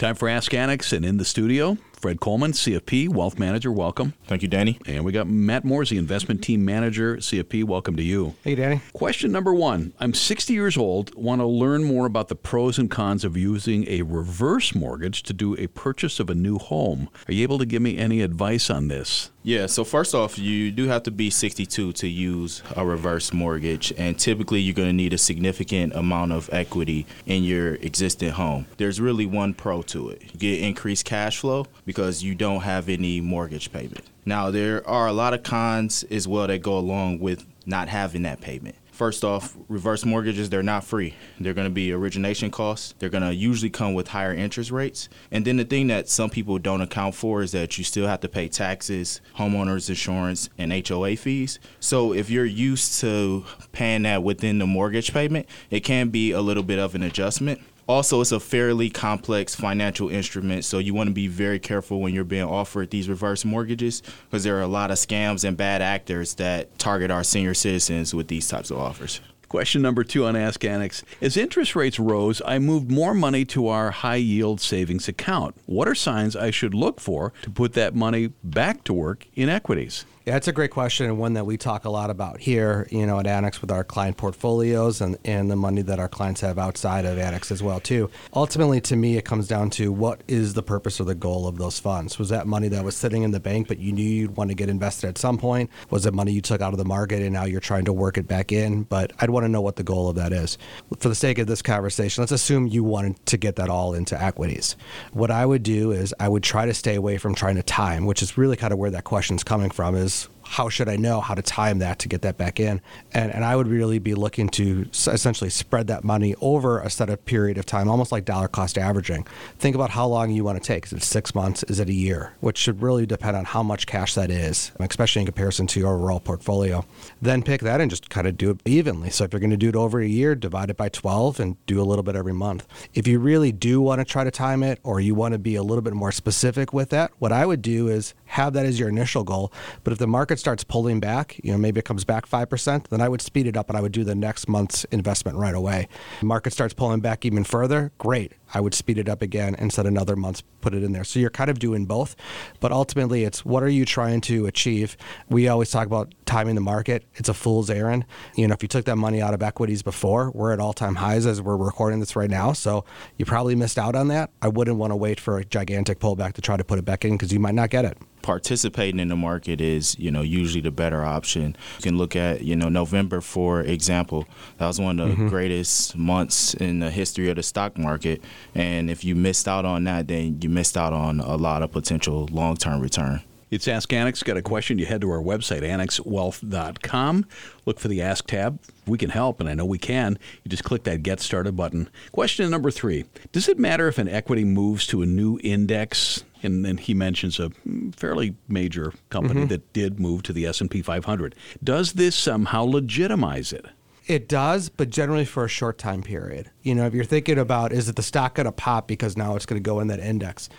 [0.04, 3.72] Time for Ask Annex, and in the studio, Fred Coleman, CFP, Wealth Manager.
[3.72, 4.14] Welcome.
[4.28, 4.78] Thank you, Danny.
[4.86, 7.64] And we got Matt Morsey, Investment Team Manager, CFP.
[7.64, 8.36] Welcome to you.
[8.44, 8.82] Hey, Danny.
[8.92, 12.92] Question number one I'm 60 years old, want to learn more about the pros and
[12.92, 17.08] cons of using a reverse mortgage to do a purchase of a new home.
[17.30, 19.30] Are you able to give me any advice on this?
[19.46, 23.92] Yeah, so first off, you do have to be 62 to use a reverse mortgage,
[23.98, 28.68] and typically you're going to need a significant amount of equity in your existing home.
[28.78, 32.90] There's really one pro to it you get increased cash flow because you don't have
[32.90, 34.04] any mortgage payment.
[34.26, 38.24] Now, there are a lot of cons as well that go along with not having
[38.24, 38.76] that payment.
[38.92, 41.16] First off, reverse mortgages, they're not free.
[41.40, 42.94] They're going to be origination costs.
[43.00, 45.10] They're going to usually come with higher interest rates.
[45.32, 48.20] And then the thing that some people don't account for is that you still have
[48.22, 51.60] to pay taxes, homeowners insurance, and HOA fees.
[51.80, 56.42] So if you're used to paying that within the mortgage payment, it can be a
[56.42, 57.62] little bit of an adjustment.
[57.86, 62.14] Also, it's a fairly complex financial instrument, so you want to be very careful when
[62.14, 65.82] you're being offered these reverse mortgages because there are a lot of scams and bad
[65.82, 69.20] actors that target our senior citizens with these types of offers.
[69.50, 71.04] Question number two on Ask Annex.
[71.22, 75.56] As interest rates rose, I moved more money to our high yield savings account.
[75.68, 79.50] What are signs I should look for to put that money back to work in
[79.50, 80.06] equities?
[80.26, 83.06] Yeah, it's a great question and one that we talk a lot about here, you
[83.06, 86.58] know, at Annex with our client portfolios and, and the money that our clients have
[86.58, 88.10] outside of Annex as well too.
[88.34, 91.58] Ultimately, to me, it comes down to what is the purpose or the goal of
[91.58, 92.18] those funds?
[92.18, 94.56] Was that money that was sitting in the bank but you knew you'd want to
[94.56, 95.70] get invested at some point?
[95.90, 98.18] Was it money you took out of the market and now you're trying to work
[98.18, 98.84] it back in?
[98.84, 100.58] But I'd want to know what the goal of that is.
[101.00, 104.22] For the sake of this conversation, let's assume you wanted to get that all into
[104.24, 104.78] equities.
[105.12, 108.06] What I would do is I would try to stay away from trying to time,
[108.06, 110.13] which is really kind of where that question's coming from is
[110.54, 112.80] how should I know how to time that to get that back in?
[113.12, 117.10] And, and I would really be looking to essentially spread that money over a set
[117.10, 119.26] of period of time, almost like dollar cost averaging.
[119.58, 120.86] Think about how long you want to take.
[120.86, 121.64] Is it six months?
[121.64, 122.36] Is it a year?
[122.40, 125.96] Which should really depend on how much cash that is, especially in comparison to your
[125.96, 126.86] overall portfolio.
[127.20, 129.10] Then pick that and just kind of do it evenly.
[129.10, 131.66] So if you're going to do it over a year, divide it by 12 and
[131.66, 132.68] do a little bit every month.
[132.94, 135.56] If you really do want to try to time it or you want to be
[135.56, 138.80] a little bit more specific with that, what I would do is have that as
[138.80, 139.54] your initial goal.
[139.84, 143.00] But if the market starts pulling back, you know, maybe it comes back 5%, then
[143.00, 145.88] I would speed it up and I would do the next month's investment right away.
[146.20, 148.34] The market starts pulling back even further, great.
[148.54, 151.04] I would speed it up again and set another month's put it in there.
[151.04, 152.16] So you're kind of doing both,
[152.60, 154.98] but ultimately it's what are you trying to achieve?
[155.30, 157.04] We always talk about timing the market.
[157.16, 158.06] It's a fool's errand.
[158.36, 161.26] You know, if you took that money out of equities before, we're at all-time highs
[161.26, 162.54] as we're recording this right now.
[162.54, 162.86] So
[163.18, 164.32] you probably missed out on that.
[164.42, 167.06] I wouldn't want to wait for a gigantic pullback to try to put it back
[167.06, 170.62] in because you might not get it participating in the market is you know usually
[170.62, 174.26] the better option you can look at you know november for example
[174.58, 175.28] that was one of the mm-hmm.
[175.28, 178.24] greatest months in the history of the stock market
[178.56, 181.72] and if you missed out on that then you missed out on a lot of
[181.72, 183.22] potential long-term return
[183.54, 184.24] it's Ask Annex.
[184.24, 184.80] Got a question?
[184.80, 187.26] You head to our website, annexwealth.com.
[187.68, 188.60] Look for the Ask tab.
[188.88, 190.18] We can help, and I know we can.
[190.44, 191.88] You just click that Get Started button.
[192.12, 196.24] Question number three Does it matter if an equity moves to a new index?
[196.42, 197.52] And then he mentions a
[197.96, 199.50] fairly major company mm-hmm.
[199.50, 201.36] that did move to the S&P 500.
[201.64, 203.66] Does this somehow legitimize it?
[204.06, 206.52] It does, but generally for a short time period.
[206.62, 209.36] You know, if you're thinking about is it the stock going to pop because now
[209.36, 210.50] it's going to go in that index?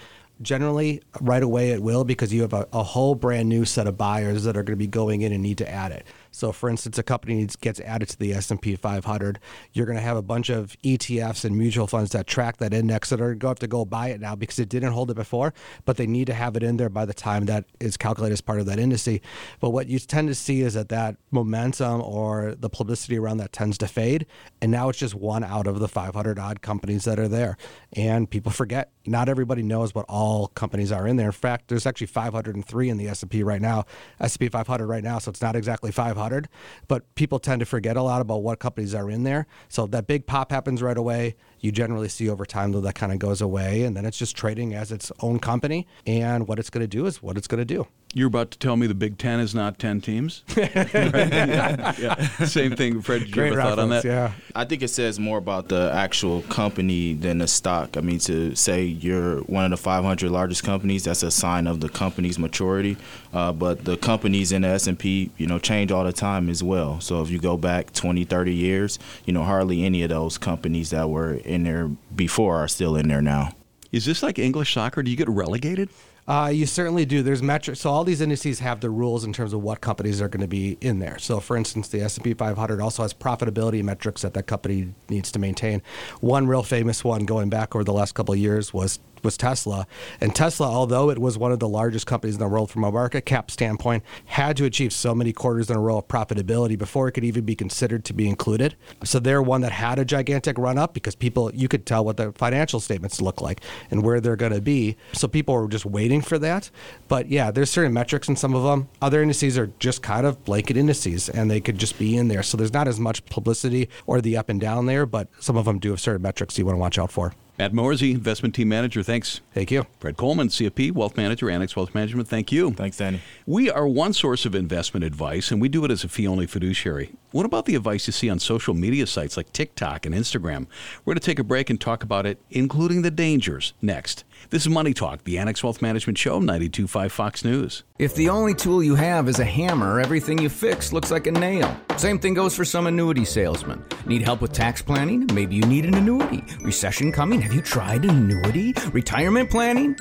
[0.43, 3.97] generally right away it will because you have a, a, whole brand new set of
[3.97, 6.69] buyers that are going to be going in and need to add it so for
[6.69, 9.39] instance a company gets added to the s&p 500
[9.73, 13.11] you're going to have a bunch of etfs and mutual funds that track that index
[13.11, 15.15] that are going to have to go buy it now because it didn't hold it
[15.15, 18.33] before but they need to have it in there by the time that is calculated
[18.33, 19.21] as part of that indice
[19.61, 23.53] but what you tend to see is that that momentum or the publicity around that
[23.53, 24.27] tends to fade
[24.61, 27.57] and now it's just one out of the 500 odd companies that are there.
[27.93, 31.27] And people forget not everybody knows what all companies are in there.
[31.27, 33.85] In fact, there's actually 503 in the S&P right now,
[34.21, 36.49] S&P 500 right now, so it's not exactly 500 500,
[36.89, 39.47] but people tend to forget a lot about what companies are in there.
[39.69, 41.37] So that big pop happens right away.
[41.65, 44.37] You generally see over time though that kind of goes away, and then it's just
[44.37, 45.87] trading as its own company.
[46.07, 47.87] And what it's going to do is what it's going to do.
[48.17, 50.45] You're about to tell me the Big Ten is not 10 teams?
[50.57, 52.29] yeah, yeah.
[52.45, 53.21] Same thing, Fred.
[53.21, 54.09] Did you Great ever thought on reference, that?
[54.09, 54.33] Yeah.
[54.55, 57.97] I think it says more about the actual company than the stock.
[57.97, 61.81] I mean, to say you're one of the 500 largest companies, that's a sign of
[61.81, 62.97] the company's maturity.
[63.33, 67.01] Uh, but the companies in the S&P, you know, change all the time as well.
[67.01, 70.91] So if you go back 20, 30 years, you know, hardly any of those companies
[70.91, 73.53] that were in there before are still in there now.
[73.93, 75.03] Is this like English soccer?
[75.03, 75.89] Do you get relegated?
[76.27, 77.23] Uh, you certainly do.
[77.23, 77.81] There's metrics.
[77.81, 80.49] So all these indices have the rules in terms of what companies are going to
[80.49, 81.19] be in there.
[81.19, 85.39] So, for instance, the S&P 500 also has profitability metrics that that company needs to
[85.39, 85.83] maintain.
[86.21, 89.87] One real famous one going back over the last couple of years was was Tesla.
[90.21, 92.93] And Tesla, although it was one of the largest companies in the world from a
[92.93, 97.09] market cap standpoint, had to achieve so many quarters in a row of profitability before
[97.09, 98.77] it could even be considered to be included.
[99.03, 102.17] So they're one that had a gigantic run up because people, you could tell what
[102.17, 103.61] the financial statements look like
[103.91, 104.97] and where they're going to be.
[105.13, 106.71] So people were just waiting for that.
[107.09, 108.89] But yeah, there's certain metrics in some of them.
[109.01, 112.43] Other indices are just kind of blanket indices and they could just be in there.
[112.43, 115.65] So there's not as much publicity or the up and down there, but some of
[115.65, 117.33] them do have certain metrics you want to watch out for.
[117.57, 119.41] Matt Morsey, investment team manager, thanks.
[119.53, 119.87] Thank you.
[120.01, 122.73] Fred Coleman, CFP, wealth manager, Annex Wealth Management, thank you.
[122.73, 123.21] Thanks, Danny.
[123.47, 126.49] We are one source of investment advice, and we do it as a fee only
[126.49, 127.13] fiduciary.
[127.31, 130.67] What about the advice you see on social media sites like TikTok and Instagram?
[131.05, 134.25] We're going to take a break and talk about it, including the dangers, next.
[134.51, 137.83] This is Money Talk, the Annex Wealth Management Show, 925 Fox News.
[137.99, 141.33] If the only tool you have is a hammer, everything you fix looks like a
[141.33, 141.75] nail.
[141.97, 143.83] Same thing goes for some annuity salesmen.
[144.07, 145.27] Need help with tax planning?
[145.33, 146.45] Maybe you need an annuity.
[146.61, 147.41] Recession coming?
[147.41, 148.75] Have you tried an annuity?
[148.93, 149.97] Retirement planning?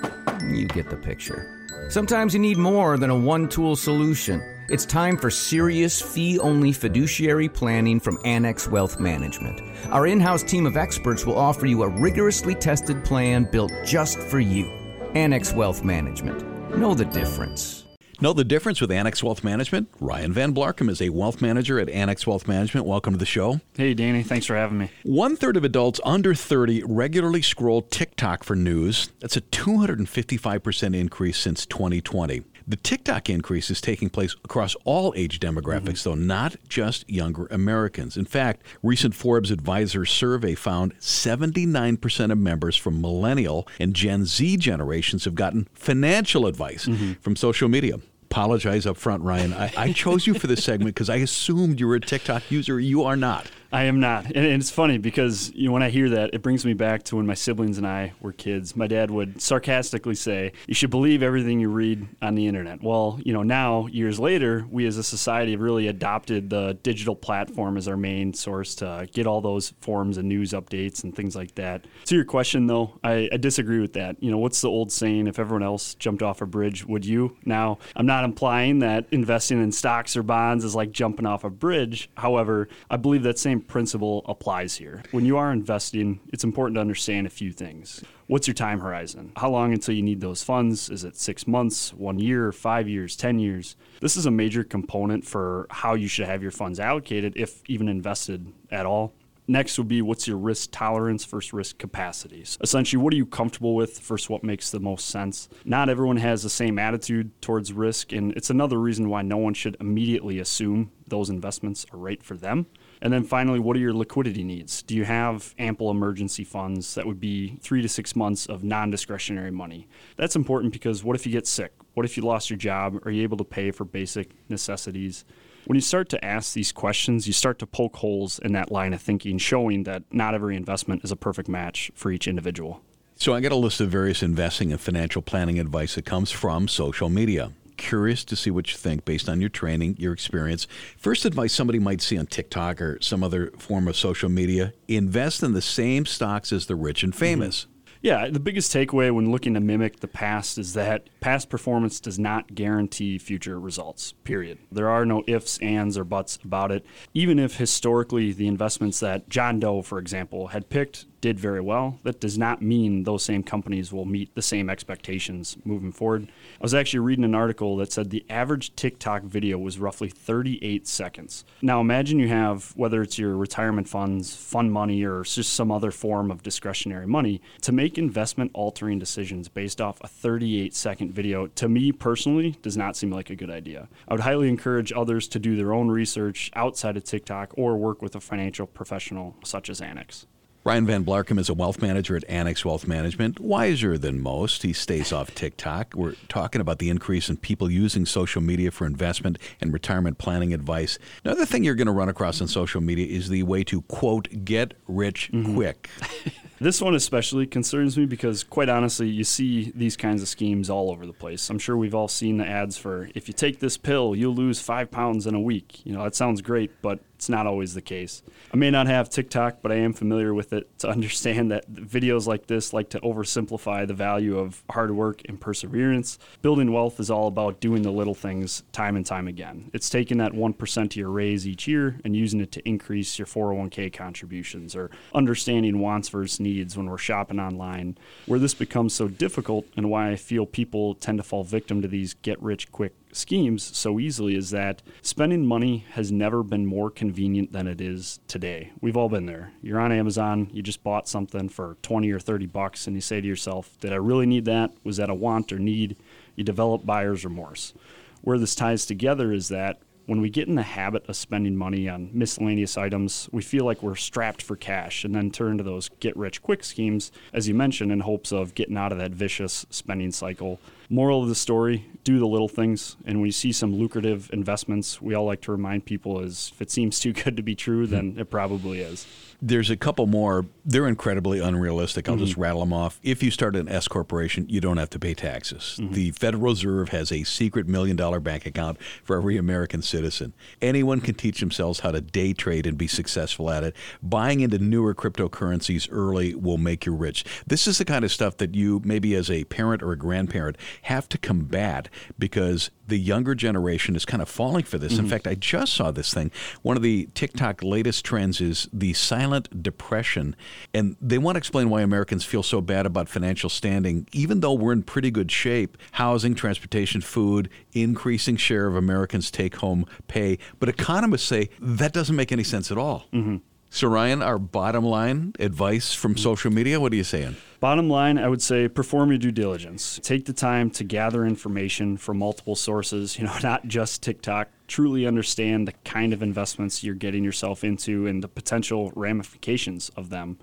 [0.52, 1.50] You get the picture.
[1.90, 4.42] Sometimes you need more than a one tool solution.
[4.70, 9.62] It's time for serious fee only fiduciary planning from Annex Wealth Management.
[9.90, 14.20] Our in house team of experts will offer you a rigorously tested plan built just
[14.20, 14.68] for you.
[15.16, 16.78] Annex Wealth Management.
[16.78, 17.84] Know the difference.
[18.22, 19.90] Know the difference with Annex Wealth Management?
[20.00, 22.86] Ryan Van Blarcom is a wealth manager at Annex Wealth Management.
[22.86, 23.60] Welcome to the show.
[23.76, 24.24] Hey, Danny.
[24.24, 24.92] Thanks for having me.
[25.04, 29.12] One third of adults under 30 regularly scroll TikTok for news.
[29.20, 32.44] That's a 255% increase since 2020.
[32.68, 36.10] The TikTok increase is taking place across all age demographics, mm-hmm.
[36.10, 38.16] though not just younger Americans.
[38.16, 44.58] In fact, recent Forbes Advisor survey found 79% of members from millennial and Gen Z
[44.58, 47.14] generations have gotten financial advice mm-hmm.
[47.14, 48.00] from social media.
[48.24, 49.54] Apologize up front, Ryan.
[49.54, 52.80] I, I chose you for this segment because I assumed you were a TikTok user.
[52.80, 53.52] You are not.
[53.74, 54.28] I am not.
[54.28, 57.02] And, and it's funny because you know, when I hear that, it brings me back
[57.06, 58.76] to when my siblings and I were kids.
[58.76, 62.84] My dad would sarcastically say, You should believe everything you read on the internet.
[62.84, 67.16] Well, you know, now, years later, we as a society have really adopted the digital
[67.16, 71.36] platform as our main source to get all those forms and news updates and things
[71.36, 71.88] like that.
[72.06, 74.22] To your question, though, I, I disagree with that.
[74.22, 75.26] You know, what's the old saying?
[75.26, 77.38] If everyone else jumped off a bridge, would you?
[77.44, 81.50] Now, I'm not implying that investing in stocks or bonds is like jumping off a
[81.50, 82.12] bridge.
[82.18, 85.04] However, I believe that same principle applies here.
[85.12, 88.04] When you are investing, it's important to understand a few things.
[88.28, 89.32] What's your time horizon?
[89.36, 90.90] How long until you need those funds?
[90.90, 93.76] Is it six months, one year, five years, 10 years?
[94.00, 97.88] This is a major component for how you should have your funds allocated, if even
[97.88, 99.14] invested at all.
[99.48, 102.58] Next would be what's your risk tolerance versus risk capacities.
[102.62, 105.50] Essentially, what are you comfortable with versus what makes the most sense?
[105.66, 109.54] Not everyone has the same attitude towards risk, and it's another reason why no one
[109.54, 112.68] should immediately assume those investments are right for them.
[113.04, 114.82] And then finally, what are your liquidity needs?
[114.82, 118.92] Do you have ample emergency funds that would be three to six months of non
[118.92, 119.90] discretionary money?
[120.16, 121.74] That's important because what if you get sick?
[121.96, 123.06] What if you lost your job?
[123.06, 125.26] Are you able to pay for basic necessities?
[125.66, 128.94] When you start to ask these questions, you start to poke holes in that line
[128.94, 132.82] of thinking, showing that not every investment is a perfect match for each individual.
[133.16, 136.70] So I got a list of various investing and financial planning advice that comes from
[136.70, 137.52] social media.
[137.94, 140.66] Curious to see what you think based on your training, your experience.
[140.98, 145.44] First advice somebody might see on TikTok or some other form of social media invest
[145.44, 147.20] in the same stocks as the rich and mm-hmm.
[147.20, 147.68] famous.
[148.02, 152.18] Yeah, the biggest takeaway when looking to mimic the past is that past performance does
[152.18, 154.58] not guarantee future results, period.
[154.72, 156.84] There are no ifs, ands, or buts about it.
[157.14, 161.98] Even if historically the investments that John Doe, for example, had picked did very well,
[162.04, 166.28] that does not mean those same companies will meet the same expectations moving forward.
[166.28, 170.86] I was actually reading an article that said the average TikTok video was roughly 38
[170.86, 171.46] seconds.
[171.62, 175.92] Now imagine you have, whether it's your retirement funds, fund money, or just some other
[175.92, 181.48] form of discretionary money, to make investment altering decisions based off a 38 second video,
[181.48, 183.88] to me personally, does not seem like a good idea.
[184.10, 188.02] I would highly encourage others to do their own research outside of TikTok or work
[188.02, 190.28] with a financial professional such as Annex.
[190.66, 194.64] Ryan Van Blarcom is a wealth manager at Annex Wealth Management, wiser than most.
[194.64, 195.94] He stays off TikTok.
[195.94, 200.54] We're talking about the increase in people using social media for investment and retirement planning
[200.54, 200.98] advice.
[201.26, 204.46] Another thing you're going to run across on social media is the way to, quote,
[204.46, 205.54] get rich mm-hmm.
[205.54, 205.90] quick.
[206.64, 210.92] This one especially concerns me because, quite honestly, you see these kinds of schemes all
[210.92, 211.50] over the place.
[211.50, 214.62] I'm sure we've all seen the ads for if you take this pill, you'll lose
[214.62, 215.86] five pounds in a week.
[215.86, 218.24] You know, that sounds great, but it's not always the case.
[218.54, 222.28] I may not have TikTok, but I am familiar with it to understand that videos
[222.28, 226.18] like this like to oversimplify the value of hard work and perseverance.
[226.42, 229.70] Building wealth is all about doing the little things time and time again.
[229.74, 233.26] It's taking that 1% of your raise each year and using it to increase your
[233.26, 237.98] 401k contributions or understanding wants versus needs when we're shopping online.
[238.26, 241.88] Where this becomes so difficult and why I feel people tend to fall victim to
[241.88, 246.90] these get rich quick schemes so easily is that spending money has never been more
[246.90, 248.72] convenient than it is today.
[248.82, 249.54] We've all been there.
[249.62, 253.22] You're on Amazon, you just bought something for 20 or 30 bucks and you say
[253.22, 254.72] to yourself, "Did I really need that?
[254.84, 255.96] Was that a want or need?"
[256.36, 257.74] You develop buyer's remorse.
[258.22, 261.88] Where this ties together is that when we get in the habit of spending money
[261.88, 265.90] on miscellaneous items, we feel like we're strapped for cash and then turn to those
[266.00, 269.66] get rich quick schemes, as you mentioned, in hopes of getting out of that vicious
[269.70, 270.60] spending cycle.
[270.90, 272.98] Moral of the story do the little things.
[273.06, 276.62] And when you see some lucrative investments, we all like to remind people is if
[276.62, 277.92] it seems too good to be true, hmm.
[277.92, 279.08] then it probably is.
[279.46, 280.46] There's a couple more.
[280.64, 282.08] They're incredibly unrealistic.
[282.08, 282.42] I'll just mm-hmm.
[282.42, 282.98] rattle them off.
[283.04, 285.80] If you start an S corporation, you don't have to pay taxes.
[285.82, 285.94] Mm-hmm.
[285.94, 290.34] The Federal Reserve has a secret million dollar bank account for every American citizen.
[290.62, 293.76] Anyone can teach themselves how to day trade and be successful at it.
[294.02, 297.26] Buying into newer cryptocurrencies early will make you rich.
[297.46, 300.58] This is the kind of stuff that you, maybe as a parent or a grandparent,
[300.84, 304.92] have to combat because the younger generation is kind of falling for this.
[304.92, 305.08] In mm-hmm.
[305.08, 306.30] fact, I just saw this thing.
[306.62, 310.36] One of the TikTok latest trends is the silent depression.
[310.76, 314.54] And they want to explain why Americans feel so bad about financial standing, even though
[314.54, 320.38] we're in pretty good shape housing, transportation, food, increasing share of Americans' take home pay.
[320.60, 323.08] But economists say that doesn't make any sense at all.
[323.12, 323.38] Mm-hmm.
[323.76, 327.38] So, Ryan, our bottom line advice from social media, what are you saying?
[327.60, 330.00] Bottom line, I would say perform your due diligence.
[330.04, 334.50] Take the time to gather information from multiple sources, you know, not just TikTok.
[334.68, 340.12] Truly understand the kind of investments you're getting yourself into and the potential ramifications of
[340.12, 340.38] them.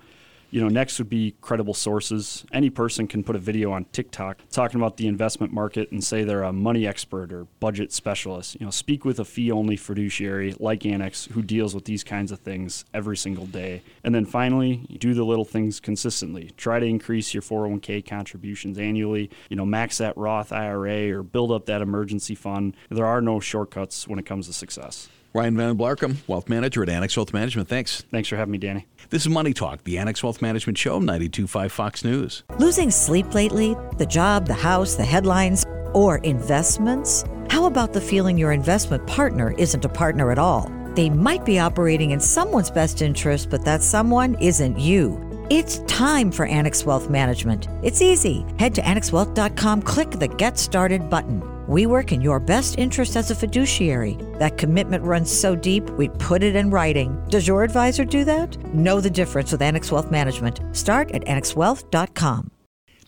[0.51, 2.45] You know, next would be credible sources.
[2.51, 6.25] Any person can put a video on TikTok talking about the investment market and say
[6.25, 8.57] they're a money expert or budget specialist.
[8.59, 12.39] You know, speak with a fee-only fiduciary like Annex who deals with these kinds of
[12.39, 13.81] things every single day.
[14.03, 16.51] And then finally, do the little things consistently.
[16.57, 19.29] Try to increase your 401k contributions annually.
[19.49, 22.75] You know, max that Roth IRA or build up that emergency fund.
[22.89, 25.07] There are no shortcuts when it comes to success.
[25.33, 27.69] Ryan Van Blarcom, Wealth Manager at Annex Wealth Management.
[27.69, 28.01] Thanks.
[28.11, 28.85] Thanks for having me, Danny.
[29.09, 32.43] This is Money Talk, the Annex Wealth Management Show, 92.5 Fox News.
[32.59, 33.77] Losing sleep lately?
[33.97, 37.23] The job, the house, the headlines, or investments?
[37.49, 40.71] How about the feeling your investment partner isn't a partner at all?
[40.95, 45.19] They might be operating in someone's best interest, but that someone isn't you.
[45.49, 47.67] It's time for Annex Wealth Management.
[47.83, 48.45] It's easy.
[48.59, 51.50] Head to annexwealth.com, click the Get Started button.
[51.71, 54.17] We work in your best interest as a fiduciary.
[54.39, 57.17] That commitment runs so deep, we put it in writing.
[57.29, 58.61] Does your advisor do that?
[58.73, 60.59] Know the difference with Annex Wealth Management.
[60.75, 62.51] Start at annexwealth.com.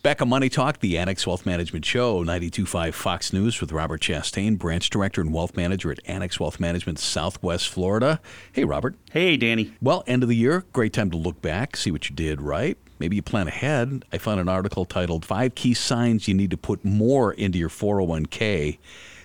[0.01, 4.57] Back on Money Talk, the Annex Wealth Management Show, 92.5 Fox News with Robert Chastain,
[4.57, 8.21] Branch Director and Wealth Manager at Annex Wealth Management, Southwest Florida.
[8.53, 8.95] Hey, Robert.
[9.11, 9.73] Hey, Danny.
[9.81, 12.77] Well, end of the year, great time to look back, see what you did right.
[13.03, 14.05] Maybe you plan ahead.
[14.13, 17.67] I found an article titled Five Key Signs You Need to Put More into Your
[17.67, 18.77] 401k.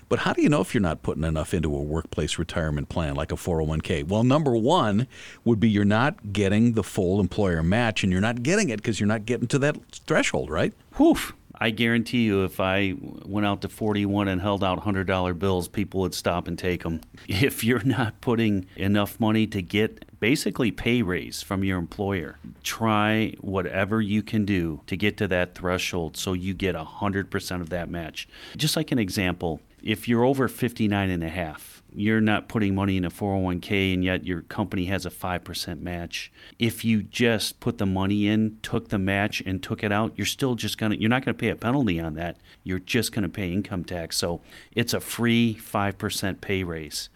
[0.09, 3.14] But how do you know if you're not putting enough into a workplace retirement plan
[3.14, 4.09] like a 401k?
[4.09, 5.07] Well, number one
[5.45, 8.99] would be you're not getting the full employer match, and you're not getting it because
[8.99, 9.76] you're not getting to that
[10.09, 10.72] threshold, right?
[10.97, 11.16] Whew.
[11.61, 16.01] I guarantee you, if I went out to 41 and held out $100 bills, people
[16.01, 17.01] would stop and take them.
[17.29, 23.35] If you're not putting enough money to get basically pay raise from your employer, try
[23.41, 27.89] whatever you can do to get to that threshold so you get 100% of that
[27.89, 28.29] match.
[28.57, 32.99] Just like an example, if you're over 59 and a half, you're not putting money
[32.99, 36.30] in a 401k and yet your company has a 5% match.
[36.59, 40.26] If you just put the money in, took the match and took it out, you're
[40.26, 42.36] still just going to you're not going to pay a penalty on that.
[42.64, 44.18] You're just going to pay income tax.
[44.18, 47.09] So, it's a free 5% pay raise.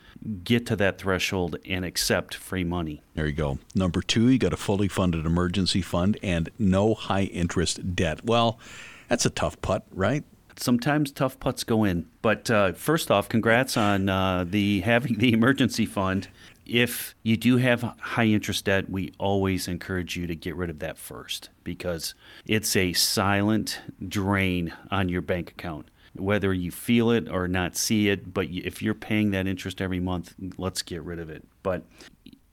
[0.42, 3.02] Get to that threshold and accept free money.
[3.14, 3.58] There you go.
[3.74, 8.24] Number 2, you got a fully funded emergency fund and no high interest debt.
[8.24, 8.58] Well,
[9.08, 10.24] that's a tough putt, right?
[10.62, 12.06] Sometimes tough putts go in.
[12.22, 16.28] But uh, first off, congrats on uh, the having the emergency fund.
[16.64, 20.78] If you do have high interest debt, we always encourage you to get rid of
[20.78, 22.14] that first because
[22.46, 25.88] it's a silent drain on your bank account.
[26.14, 29.98] Whether you feel it or not see it, but if you're paying that interest every
[29.98, 31.42] month, let's get rid of it.
[31.62, 31.84] But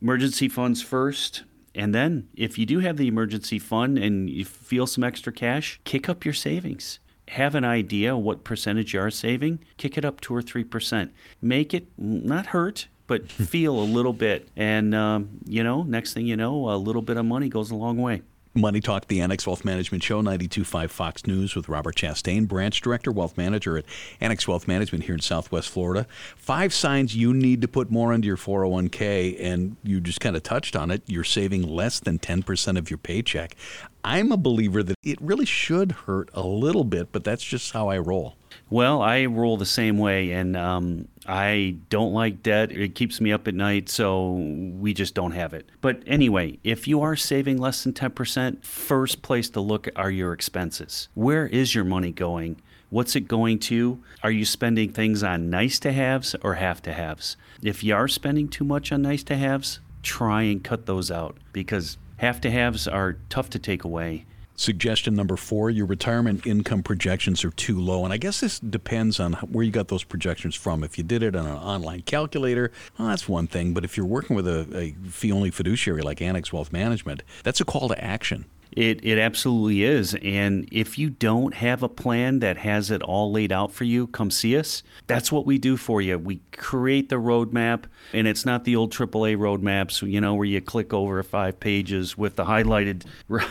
[0.02, 1.44] emergency funds first,
[1.76, 5.80] and then, if you do have the emergency fund and you feel some extra cash,
[5.84, 7.00] kick up your savings
[7.30, 11.14] have an idea what percentage you are saving, kick it up two or three percent.
[11.42, 14.50] Make it not hurt, but feel a little bit.
[14.56, 17.76] And um, you know, next thing you know, a little bit of money goes a
[17.76, 18.22] long way.
[18.56, 23.12] Money Talk, the Annex Wealth Management Show, 92.5 Fox News with Robert Chastain, Branch Director,
[23.12, 23.86] Wealth Manager at
[24.20, 26.08] Annex Wealth Management here in Southwest Florida.
[26.36, 30.42] Five signs you need to put more into your 401k, and you just kind of
[30.42, 31.04] touched on it.
[31.06, 33.56] You're saving less than 10% of your paycheck.
[34.04, 37.90] I'm a believer that it really should hurt a little bit, but that's just how
[37.90, 38.36] I roll.
[38.72, 42.72] Well, I roll the same way, and um, I don't like debt.
[42.72, 45.68] It keeps me up at night, so we just don't have it.
[45.82, 50.34] But anyway, if you are saving less than 10%, first place to look are your
[50.34, 51.08] expenses.
[51.16, 52.62] Where is your money going?
[52.92, 54.04] What's it going to?
[54.24, 57.38] Are you spending things on nice to haves or have to haves?
[57.64, 61.38] If you are spending too much on nice to haves, try and cut those out
[61.54, 64.26] because have to haves are tough to take away
[64.60, 68.04] Suggestion number four your retirement income projections are too low.
[68.04, 70.84] And I guess this depends on where you got those projections from.
[70.84, 73.74] If you did it on an online calculator, well, that's one thing.
[73.74, 77.62] But if you're working with a, a fee only fiduciary like Annex Wealth Management, that's
[77.62, 78.48] a call to action.
[78.80, 80.16] It, it absolutely is.
[80.24, 84.08] And if you don't have a plan that has it all laid out for you,
[84.08, 84.84] come see us.
[85.06, 86.18] That's what we do for you.
[86.18, 90.62] We create the roadmap, and it's not the old AAA roadmaps, you know, where you
[90.62, 93.44] click over five pages with the highlighted, Trip,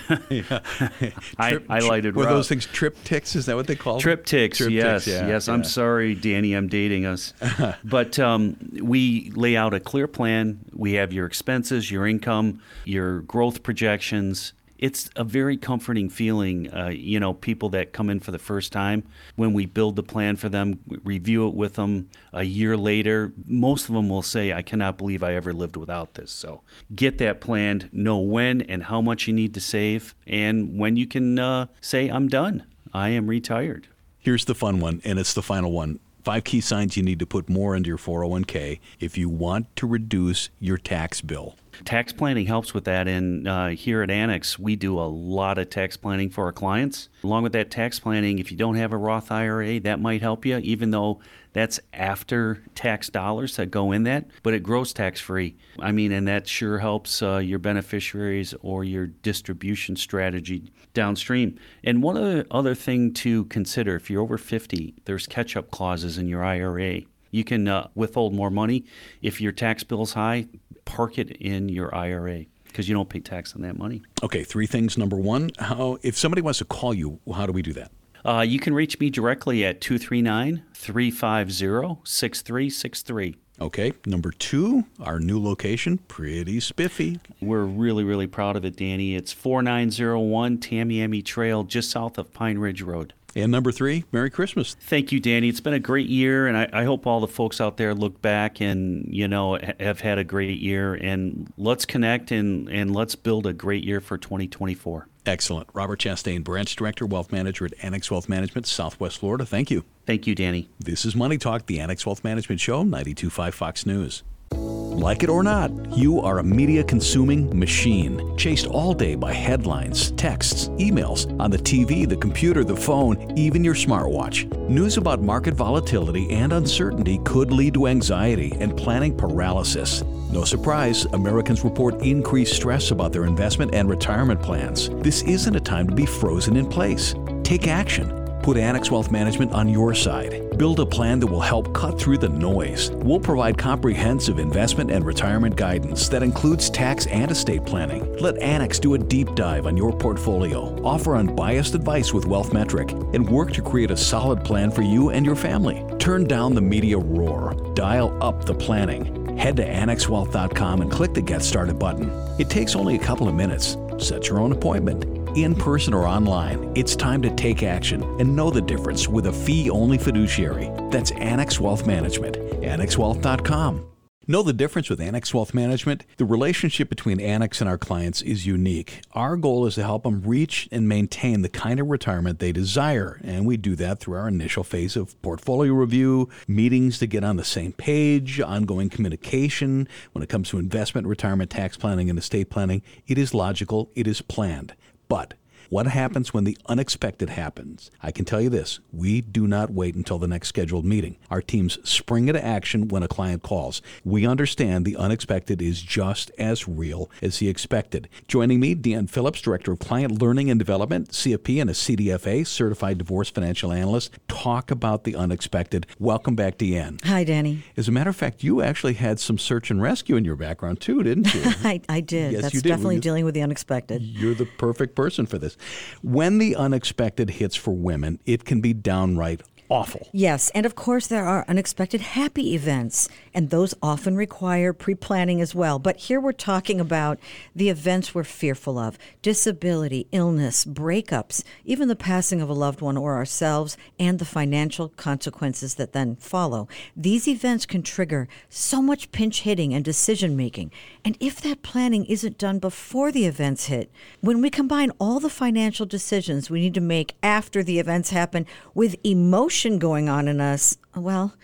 [1.68, 2.14] highlighted.
[2.14, 3.36] Were those things TripTiks?
[3.36, 4.52] Is that what they call TripTiks?
[4.52, 5.46] TripTiks, yes, yeah, yes.
[5.46, 5.52] yeah.
[5.52, 6.54] I'm sorry, Danny.
[6.54, 7.34] I'm dating us,
[7.84, 10.60] but um, we lay out a clear plan.
[10.72, 16.72] We have your expenses, your income, your growth projections it's a very comforting feeling.
[16.72, 19.02] Uh, you know, people that come in for the first time,
[19.36, 23.88] when we build the plan for them, review it with them a year later, most
[23.88, 26.30] of them will say, I cannot believe I ever lived without this.
[26.30, 26.62] So
[26.94, 31.06] get that planned, know when and how much you need to save, and when you
[31.06, 33.88] can uh, say, I'm done, I am retired.
[34.18, 36.00] Here's the fun one, and it's the final one.
[36.24, 39.86] Five key signs you need to put more into your 401k if you want to
[39.86, 41.56] reduce your tax bill.
[41.84, 43.08] Tax planning helps with that.
[43.08, 47.08] And uh, here at Annex, we do a lot of tax planning for our clients.
[47.24, 50.44] Along with that tax planning, if you don't have a Roth IRA, that might help
[50.44, 51.20] you, even though
[51.52, 55.56] that's after tax dollars that go in that, but it grows tax free.
[55.80, 61.58] I mean, and that sure helps uh, your beneficiaries or your distribution strategy downstream.
[61.82, 66.18] And one other, other thing to consider if you're over 50, there's catch up clauses
[66.18, 67.02] in your IRA.
[67.30, 68.84] You can uh, withhold more money.
[69.20, 70.46] If your tax bill's high,
[70.88, 74.02] park it in your IRA because you don't pay tax on that money.
[74.22, 74.96] Okay, three things.
[74.96, 77.92] Number one, how if somebody wants to call you, how do we do that?
[78.24, 83.36] Uh, you can reach me directly at 239 350 6363.
[83.60, 83.92] Okay.
[84.06, 87.20] Number two, our new location, pretty spiffy.
[87.40, 89.16] We're really, really proud of it, Danny.
[89.16, 93.14] It's 4901 Tamiami Trail, just south of Pine Ridge Road.
[93.38, 94.74] And number three, Merry Christmas.
[94.74, 95.48] Thank you, Danny.
[95.48, 98.20] It's been a great year, and I, I, hope all the folks out there look
[98.20, 100.94] back and you know have had a great year.
[100.94, 105.06] And let's connect and and let's build a great year for 2024.
[105.24, 109.46] Excellent, Robert Chastain, Branch Director, Wealth Manager at Annex Wealth Management, Southwest Florida.
[109.46, 109.84] Thank you.
[110.04, 110.68] Thank you, Danny.
[110.80, 114.24] This is Money Talk, the Annex Wealth Management Show, 92.5 Fox News.
[114.52, 120.10] Like it or not, you are a media consuming machine, chased all day by headlines,
[120.12, 124.46] texts, emails, on the TV, the computer, the phone, even your smartwatch.
[124.68, 130.02] News about market volatility and uncertainty could lead to anxiety and planning paralysis.
[130.32, 134.90] No surprise, Americans report increased stress about their investment and retirement plans.
[134.94, 137.14] This isn't a time to be frozen in place.
[137.44, 138.17] Take action.
[138.48, 140.56] Put Annex Wealth Management on your side.
[140.56, 142.90] Build a plan that will help cut through the noise.
[142.92, 148.10] We'll provide comprehensive investment and retirement guidance that includes tax and estate planning.
[148.16, 152.90] Let Annex do a deep dive on your portfolio, offer unbiased advice with Wealth Metric,
[153.12, 155.84] and work to create a solid plan for you and your family.
[155.98, 157.54] Turn down the media roar.
[157.74, 159.36] Dial up the planning.
[159.36, 162.10] Head to annexwealth.com and click the Get Started button.
[162.38, 163.76] It takes only a couple of minutes.
[163.98, 165.17] Set your own appointment.
[165.38, 169.32] In person or online, it's time to take action and know the difference with a
[169.32, 170.68] fee only fiduciary.
[170.90, 172.34] That's Annex Wealth Management.
[172.60, 173.88] AnnexWealth.com.
[174.26, 176.04] Know the difference with Annex Wealth Management?
[176.16, 179.00] The relationship between Annex and our clients is unique.
[179.12, 183.20] Our goal is to help them reach and maintain the kind of retirement they desire,
[183.22, 187.36] and we do that through our initial phase of portfolio review, meetings to get on
[187.36, 192.50] the same page, ongoing communication when it comes to investment, retirement, tax planning, and estate
[192.50, 192.82] planning.
[193.06, 194.74] It is logical, it is planned.
[195.08, 195.34] But
[195.70, 197.90] what happens when the unexpected happens?
[198.02, 201.16] I can tell you this we do not wait until the next scheduled meeting.
[201.30, 203.82] Our teams spring into action when a client calls.
[204.04, 208.08] We understand the unexpected is just as real as the expected.
[208.28, 212.96] Joining me, Deanne Phillips, Director of Client Learning and Development, CFP, and a CDFA, Certified
[212.98, 215.86] Divorce Financial Analyst, talk about the unexpected.
[215.98, 217.04] Welcome back, Deanne.
[217.04, 217.62] Hi, Danny.
[217.76, 220.80] As a matter of fact, you actually had some search and rescue in your background
[220.80, 221.42] too, didn't you?
[221.62, 222.32] I, I did.
[222.32, 222.70] Yes, That's you did.
[222.70, 224.00] definitely You- dealing with the unexpected.
[224.02, 225.56] You're the perfect person for this.
[226.02, 230.08] When the unexpected hits for women, it can be downright awful.
[230.12, 235.40] Yes, and of course there are unexpected happy events, and those often require pre planning
[235.40, 235.78] as well.
[235.78, 237.18] But here we're talking about
[237.54, 242.96] the events we're fearful of disability, illness, breakups, even the passing of a loved one
[242.96, 246.68] or ourselves, and the financial consequences that then follow.
[246.96, 250.72] These events can trigger so much pinch hitting and decision making.
[251.04, 253.90] And if that planning isn't done before the events hit,
[254.20, 258.46] when we combine all the financial decisions we need to make after the events happen
[258.74, 261.34] with emotion going on in us, well,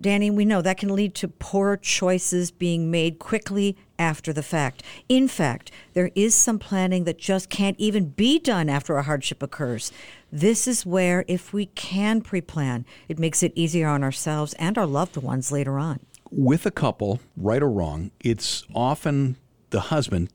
[0.00, 4.82] Danny, we know that can lead to poor choices being made quickly after the fact.
[5.08, 9.42] In fact, there is some planning that just can't even be done after a hardship
[9.42, 9.92] occurs.
[10.32, 14.76] This is where, if we can pre plan, it makes it easier on ourselves and
[14.78, 16.00] our loved ones later on.
[16.30, 19.36] With a couple, right or wrong, it's often
[19.70, 20.30] the husband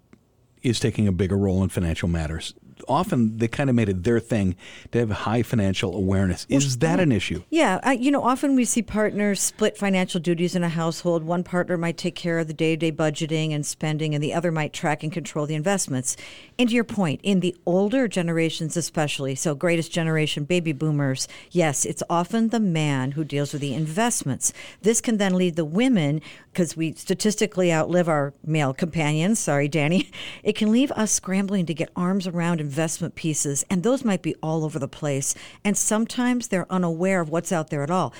[0.62, 2.54] is taking a bigger role in financial matters.
[2.88, 4.56] Often they kind of made it their thing
[4.92, 6.46] to have high financial awareness.
[6.50, 7.44] Is that an issue?
[7.50, 11.24] Yeah, I, you know, often we see partners split financial duties in a household.
[11.24, 14.34] One partner might take care of the day to day budgeting and spending, and the
[14.34, 16.16] other might track and control the investments.
[16.58, 21.86] And to your point, in the older generations, especially, so greatest generation, baby boomers, yes,
[21.86, 24.54] it's often the man who deals with the investments.
[24.82, 26.22] This can then lead the women,
[26.52, 30.12] because we statistically outlive our male companions, sorry, Danny,
[30.44, 34.36] it can leave us scrambling to get arms around investment pieces, and those might be
[34.44, 35.34] all over the place.
[35.66, 38.14] And sometimes they're unaware of what's out there at all.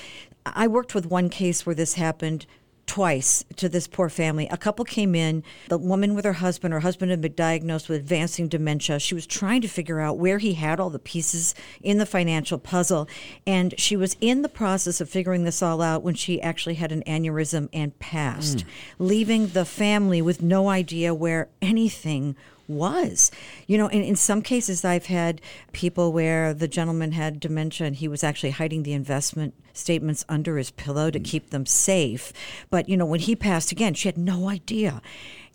[0.44, 2.46] I worked with one case where this happened
[2.90, 4.48] twice to this poor family.
[4.50, 8.00] A couple came in, the woman with her husband, her husband had been diagnosed with
[8.00, 8.98] advancing dementia.
[8.98, 12.58] She was trying to figure out where he had all the pieces in the financial
[12.58, 13.08] puzzle.
[13.46, 16.90] And she was in the process of figuring this all out when she actually had
[16.90, 18.68] an aneurysm and passed, hmm.
[19.04, 22.34] leaving the family with no idea where anything
[22.70, 23.30] was.
[23.66, 25.40] You know, in, in some cases, I've had
[25.72, 30.56] people where the gentleman had dementia and he was actually hiding the investment statements under
[30.56, 31.24] his pillow to mm.
[31.24, 32.32] keep them safe.
[32.70, 35.02] But, you know, when he passed again, she had no idea.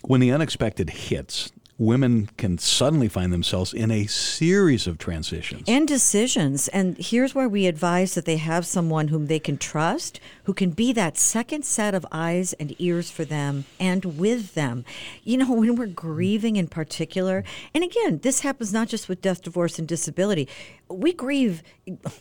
[0.04, 5.64] When the unexpected hits, women can suddenly find themselves in a series of transitions.
[5.68, 6.68] and decisions.
[6.70, 10.72] And here's where we advise that they have someone whom they can trust, who can
[10.72, 14.86] be that second set of eyes and ears for them and with them.
[15.24, 19.42] You know, when we're grieving in particular, and again, this happens not just with death,
[19.42, 20.48] divorce, and disability.
[20.90, 21.62] We grieve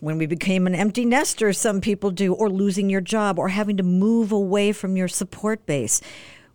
[0.01, 3.77] when we became an empty nester, some people do, or losing your job, or having
[3.77, 6.01] to move away from your support base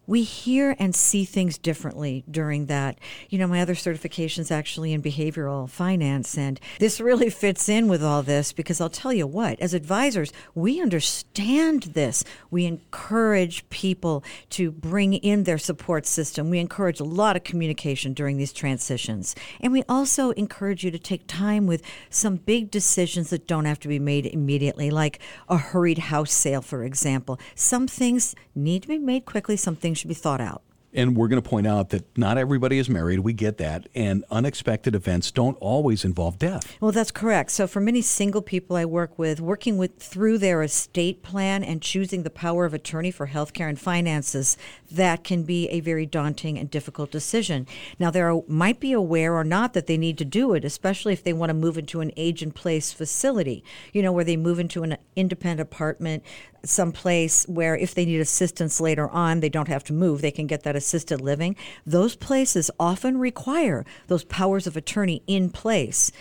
[0.10, 2.98] we hear and see things differently during that.
[3.30, 8.04] You know, my other certification's actually in behavioral finance, and this really fits in with
[8.04, 12.24] all this because I'll tell you what, as advisors, we understand this.
[12.50, 16.50] We encourage people to bring in their support system.
[16.50, 19.36] We encourage a lot of communication during these transitions.
[19.62, 23.80] And we also encourage you to take time with some big decisions that don't have
[23.82, 27.40] to be made immediately, like a hurried house sale, for example.
[27.54, 30.64] Some things need to be made quickly, some things should be thought out.
[30.94, 33.20] And we're going to point out that not everybody is married.
[33.20, 33.88] We get that.
[33.94, 36.78] And unexpected events don't always involve death.
[36.82, 37.52] Well, that's correct.
[37.52, 41.82] So for many single people I work with, working with through their estate plan and
[41.82, 44.58] choosing the power of attorney for healthcare and finances,
[44.92, 47.68] that can be a very daunting and difficult decision.
[48.00, 51.14] Now, they are, might be aware or not that they need to do it, especially
[51.14, 53.64] if they want to move into an age in place facility,
[53.94, 56.24] you know, where they move into an independent apartment
[56.64, 60.22] someplace where if they need assistance later on, they don't have to move.
[60.22, 61.56] They can get that assisted living.
[61.86, 66.12] Those places often require those powers of attorney in place.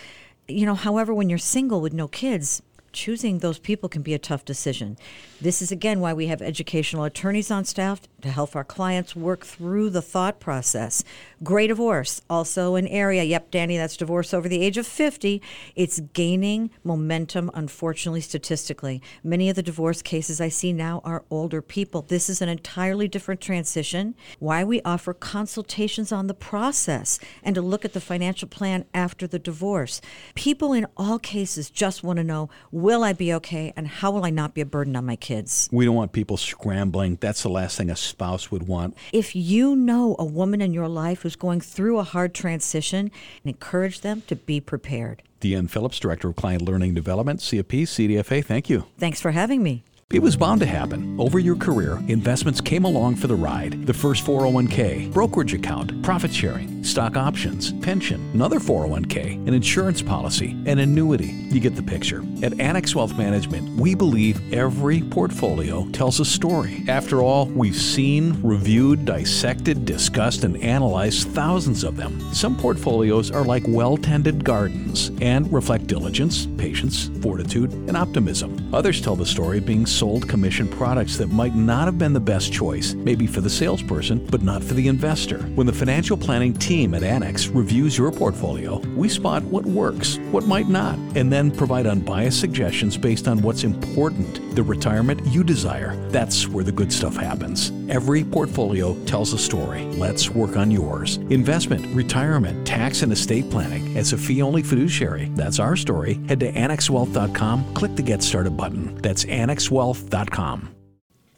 [0.47, 4.19] You know, however, when you're single with no kids, choosing those people can be a
[4.19, 4.97] tough decision.
[5.41, 9.45] This is again why we have educational attorneys on staff to help our clients work
[9.45, 11.03] through the thought process.
[11.41, 15.41] Gray divorce, also an area, yep, Danny, that's divorce over the age of 50.
[15.73, 19.01] It's gaining momentum, unfortunately, statistically.
[19.23, 22.01] Many of the divorce cases I see now are older people.
[22.01, 24.15] This is an entirely different transition.
[24.39, 29.25] Why we offer consultations on the process and to look at the financial plan after
[29.25, 30.01] the divorce.
[30.35, 34.25] People in all cases just want to know will I be okay and how will
[34.25, 35.69] I not be a burden on my kids?
[35.71, 37.17] We don't want people scrambling.
[37.21, 38.97] That's the last thing a spouse would want.
[39.13, 43.11] If you know a woman in your life who's going through a hard transition,
[43.43, 45.21] and encourage them to be prepared.
[45.39, 48.85] Deanne Phillips, Director of Client Learning Development, CFP, CDFA, thank you.
[48.97, 49.83] Thanks for having me.
[50.11, 51.15] It was bound to happen.
[51.19, 53.85] Over your career, investments came along for the ride.
[53.85, 60.57] The first 401k, brokerage account, profit sharing, stock options, pension, another 401k, an insurance policy,
[60.65, 61.27] an annuity.
[61.27, 62.23] You get the picture.
[62.41, 66.83] At Annex Wealth Management, we believe every portfolio tells a story.
[66.87, 72.19] After all, we've seen, reviewed, dissected, discussed, and analyzed thousands of them.
[72.33, 78.73] Some portfolios are like well tended gardens and reflect diligence, patience, fortitude, and optimism.
[78.73, 82.53] Others tell the story being sold commission products that might not have been the best
[82.53, 85.39] choice, maybe for the salesperson, but not for the investor.
[85.55, 90.45] When the financial planning team at Annex reviews your portfolio, we spot what works, what
[90.45, 95.97] might not, and then provide unbiased suggestions based on what's important, the retirement you desire.
[96.11, 97.73] That's where the good stuff happens.
[97.89, 99.83] Every portfolio tells a story.
[99.95, 101.17] Let's work on yours.
[101.29, 105.25] Investment, retirement, tax, and estate planning as a fee only fiduciary.
[105.33, 106.21] That's our story.
[106.29, 108.95] Head to annexwealth.com, click the Get Started button.
[109.01, 109.88] That's annexwealth.com.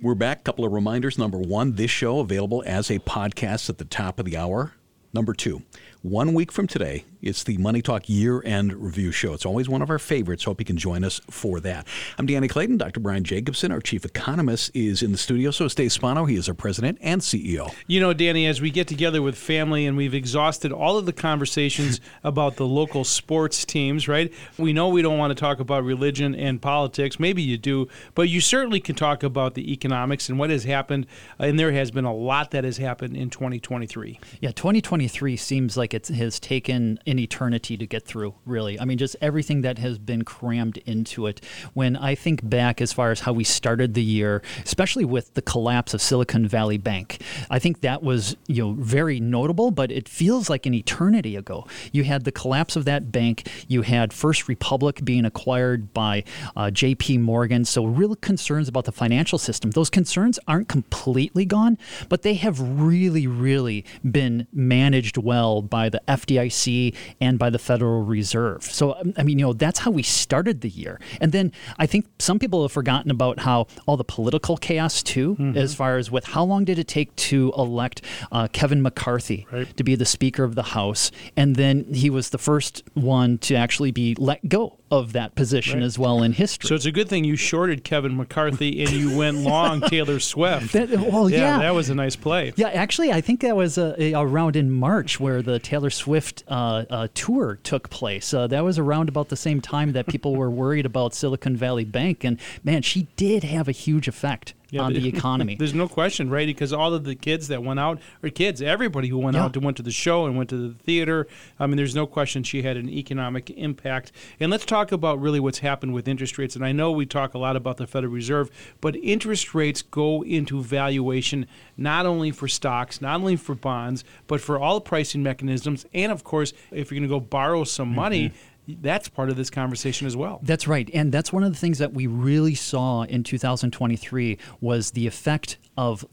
[0.02, 0.44] We're back.
[0.44, 1.18] Couple of reminders.
[1.18, 4.74] Number one, this show available as a podcast at the top of the hour.
[5.14, 5.62] Number two,
[6.02, 9.34] one week from today, it's the Money Talk year end review show.
[9.34, 10.44] It's always one of our favorites.
[10.44, 11.86] Hope you can join us for that.
[12.18, 12.78] I'm Danny Clayton.
[12.78, 13.00] Dr.
[13.00, 15.52] Brian Jacobsen, our chief economist, is in the studio.
[15.52, 16.26] So is Dave Spano.
[16.26, 17.72] He is our president and CEO.
[17.86, 21.14] You know, Danny, as we get together with family and we've exhausted all of the
[21.14, 24.34] conversations about the local sports teams, right?
[24.58, 27.20] We know we don't want to talk about religion and politics.
[27.20, 31.06] Maybe you do, but you certainly can talk about the economics and what has happened.
[31.38, 34.20] And there has been a lot that has happened in 2023.
[34.40, 38.80] Yeah, 2023 seems like it has taken an eternity to get through, really.
[38.80, 41.42] I mean, just everything that has been crammed into it.
[41.74, 45.42] When I think back as far as how we started the year, especially with the
[45.42, 50.08] collapse of Silicon Valley Bank, I think that was, you know, very notable, but it
[50.08, 51.68] feels like an eternity ago.
[51.92, 56.24] You had the collapse of that bank, you had First Republic being acquired by
[56.56, 59.72] uh, JP Morgan, so real concerns about the financial system.
[59.72, 61.78] Those concerns aren't completely gone,
[62.10, 68.04] but they have really, really been managed well by the FDIC and by the Federal
[68.04, 68.64] Reserve.
[68.64, 71.00] So, um, I mean, you know, that's how we started the year.
[71.20, 75.36] And then I think some people have forgotten about how all the political chaos, too,
[75.42, 75.58] Mm-hmm.
[75.58, 78.02] as far as with how long did it take to elect
[78.32, 79.76] uh, Kevin McCarthy Right.
[79.78, 81.12] to be the Speaker of the House.
[81.38, 85.80] And then he was the first one to actually be let go of that position
[85.80, 85.86] Right.
[85.86, 86.68] as well in history.
[86.68, 90.74] So it's a good thing you shorted Kevin McCarthy and you went long Taylor Swift.
[90.74, 91.60] That- well, yeah.
[91.60, 92.52] that was a nice play.
[92.58, 96.44] Yeah, actually, I think that was uh, a, around in March where the Taylor Swift
[96.50, 98.34] uh, uh, tour took place.
[98.34, 101.86] Uh, that was around about the same time that people were worried about Silicon Valley
[101.86, 105.56] Bank, and man, she did have a huge effect on the economy.
[105.56, 106.48] There's no question, right?
[106.48, 109.46] Because all of the kids that went out, or kids, everybody who went Yeah.
[109.46, 111.28] out and went to the show and went to the theater,
[111.60, 114.12] I mean, there's no question she had an economic impact.
[114.40, 116.56] And let's talk about really what's happened with interest rates.
[116.56, 118.50] And I know we talk a lot about the Federal Reserve,
[118.80, 121.48] but interest rates go into valuation
[121.78, 125.86] not only for stocks, not only for bonds, but for all pricing mechanisms.
[125.94, 128.36] And of course, if you're going to go borrow some money, Mm-hmm.
[128.82, 130.40] That's part of this conversation as well.
[130.44, 130.90] That's right.
[130.94, 135.58] And that's one of the things that we really saw in 2023 was the effect
[135.78, 136.06] of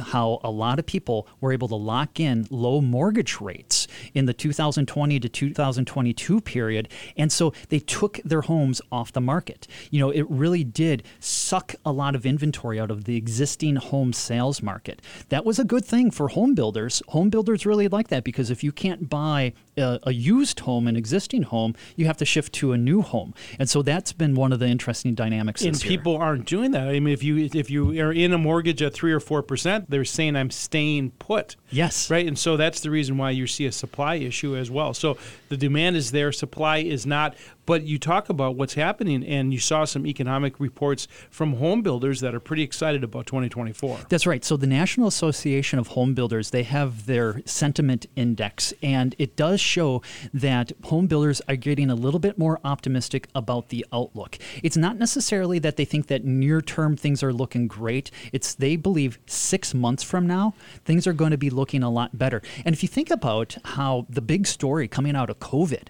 [0.00, 3.79] how a lot of people were able to lock in low mortgage rates
[4.14, 6.88] in the 2020 to 2022 period.
[7.16, 9.66] And so they took their homes off the market.
[9.90, 14.12] You know, it really did suck a lot of inventory out of the existing home
[14.12, 15.02] sales market.
[15.28, 17.02] That was a good thing for home builders.
[17.08, 20.96] Home builders really like that because if you can't buy a, a used home, an
[20.96, 23.34] existing home, you have to shift to a new home.
[23.58, 25.98] And so that's been one of the interesting dynamics and this year.
[25.98, 26.88] people aren't doing that.
[26.88, 29.90] I mean, if you if you are in a mortgage at three or four percent,
[29.90, 31.56] they're saying I'm staying put.
[31.70, 32.10] Yes.
[32.10, 34.94] Right, and so that's the reason why you see a supply issue as well.
[34.94, 35.16] So
[35.48, 37.34] the demand is there, supply is not.
[37.70, 42.18] But you talk about what's happening, and you saw some economic reports from home builders
[42.18, 44.06] that are pretty excited about 2024.
[44.08, 44.44] That's right.
[44.44, 49.60] So the National Association of Home Builders, they have their sentiment index, and it does
[49.60, 50.02] show
[50.34, 54.36] that home builders are getting a little bit more optimistic about the outlook.
[54.64, 58.10] It's not necessarily that they think that near term things are looking great.
[58.32, 60.54] It's they believe six months from now,
[60.84, 62.42] things are going to be looking a lot better.
[62.64, 65.84] And if you think about how the big story coming out of COVID,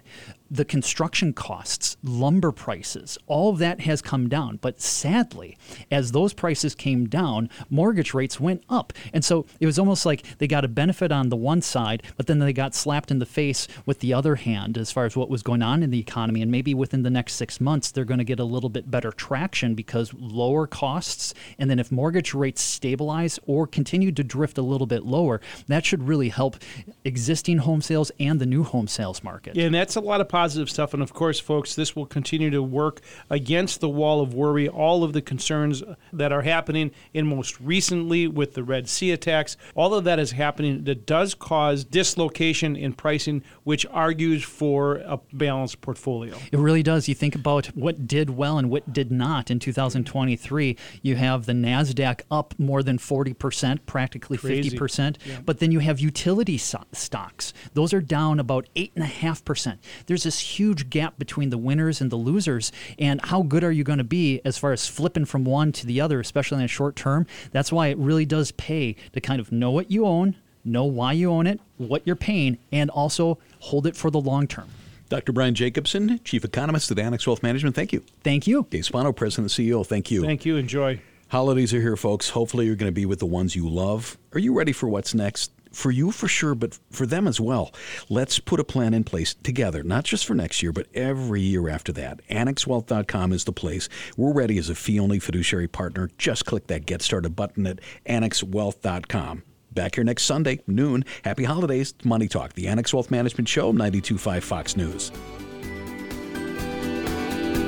[0.51, 4.59] the construction costs, lumber prices, all of that has come down.
[4.61, 5.57] But sadly,
[5.89, 8.91] as those prices came down, mortgage rates went up.
[9.13, 12.27] And so it was almost like they got a benefit on the one side, but
[12.27, 15.29] then they got slapped in the face with the other hand as far as what
[15.29, 16.41] was going on in the economy.
[16.41, 19.11] And maybe within the next six months, they're going to get a little bit better
[19.11, 21.33] traction because lower costs.
[21.59, 25.85] And then if mortgage rates stabilize or continue to drift a little bit lower, that
[25.85, 26.57] should really help
[27.05, 29.55] existing home sales and the new home sales market.
[29.55, 30.91] Yeah, and that's a lot of positive stuff.
[30.95, 35.03] And of course, folks, this will continue to work against the wall of worry, all
[35.03, 39.55] of the concerns that are happening, and most recently with the Red Sea attacks.
[39.75, 45.19] All of that is happening that does cause dislocation in pricing, which argues for a
[45.31, 46.35] balanced portfolio.
[46.51, 47.07] It really does.
[47.07, 50.75] You think about what did well and what did not in 2023.
[51.03, 54.75] You have the NASDAQ up more than 40%, practically Crazy.
[54.75, 55.17] 50%.
[55.23, 55.37] Yeah.
[55.45, 57.53] But then you have utility so- stocks.
[57.75, 59.77] Those are down about 8.5%.
[60.07, 62.71] There's this huge gap between the winners and the losers.
[62.97, 65.85] And how good are you going to be as far as flipping from one to
[65.85, 67.27] the other, especially in the short term?
[67.51, 71.11] That's why it really does pay to kind of know what you own, know why
[71.11, 74.69] you own it, what you're paying, and also hold it for the long term.
[75.09, 75.33] Dr.
[75.33, 78.01] Brian Jacobsen, Chief Economist at Annex Wealth Management, thank you.
[78.23, 78.65] Thank you.
[78.69, 80.23] Dave Spano, President and CEO, thank you.
[80.23, 80.55] Thank you.
[80.55, 81.01] Enjoy.
[81.27, 82.29] Holidays are here, folks.
[82.29, 84.17] Hopefully, you're going to be with the ones you love.
[84.31, 85.51] Are you ready for what's next?
[85.71, 87.73] For you, for sure, but for them as well.
[88.09, 91.69] Let's put a plan in place together, not just for next year, but every year
[91.69, 92.19] after that.
[92.29, 93.87] AnnexWealth.com is the place.
[94.17, 96.09] We're ready as a fee only fiduciary partner.
[96.17, 99.43] Just click that Get Started button at AnnexWealth.com.
[99.71, 101.05] Back here next Sunday, noon.
[101.23, 101.93] Happy holidays.
[102.03, 105.11] Money Talk, the Annex Wealth Management Show, 925 Fox News.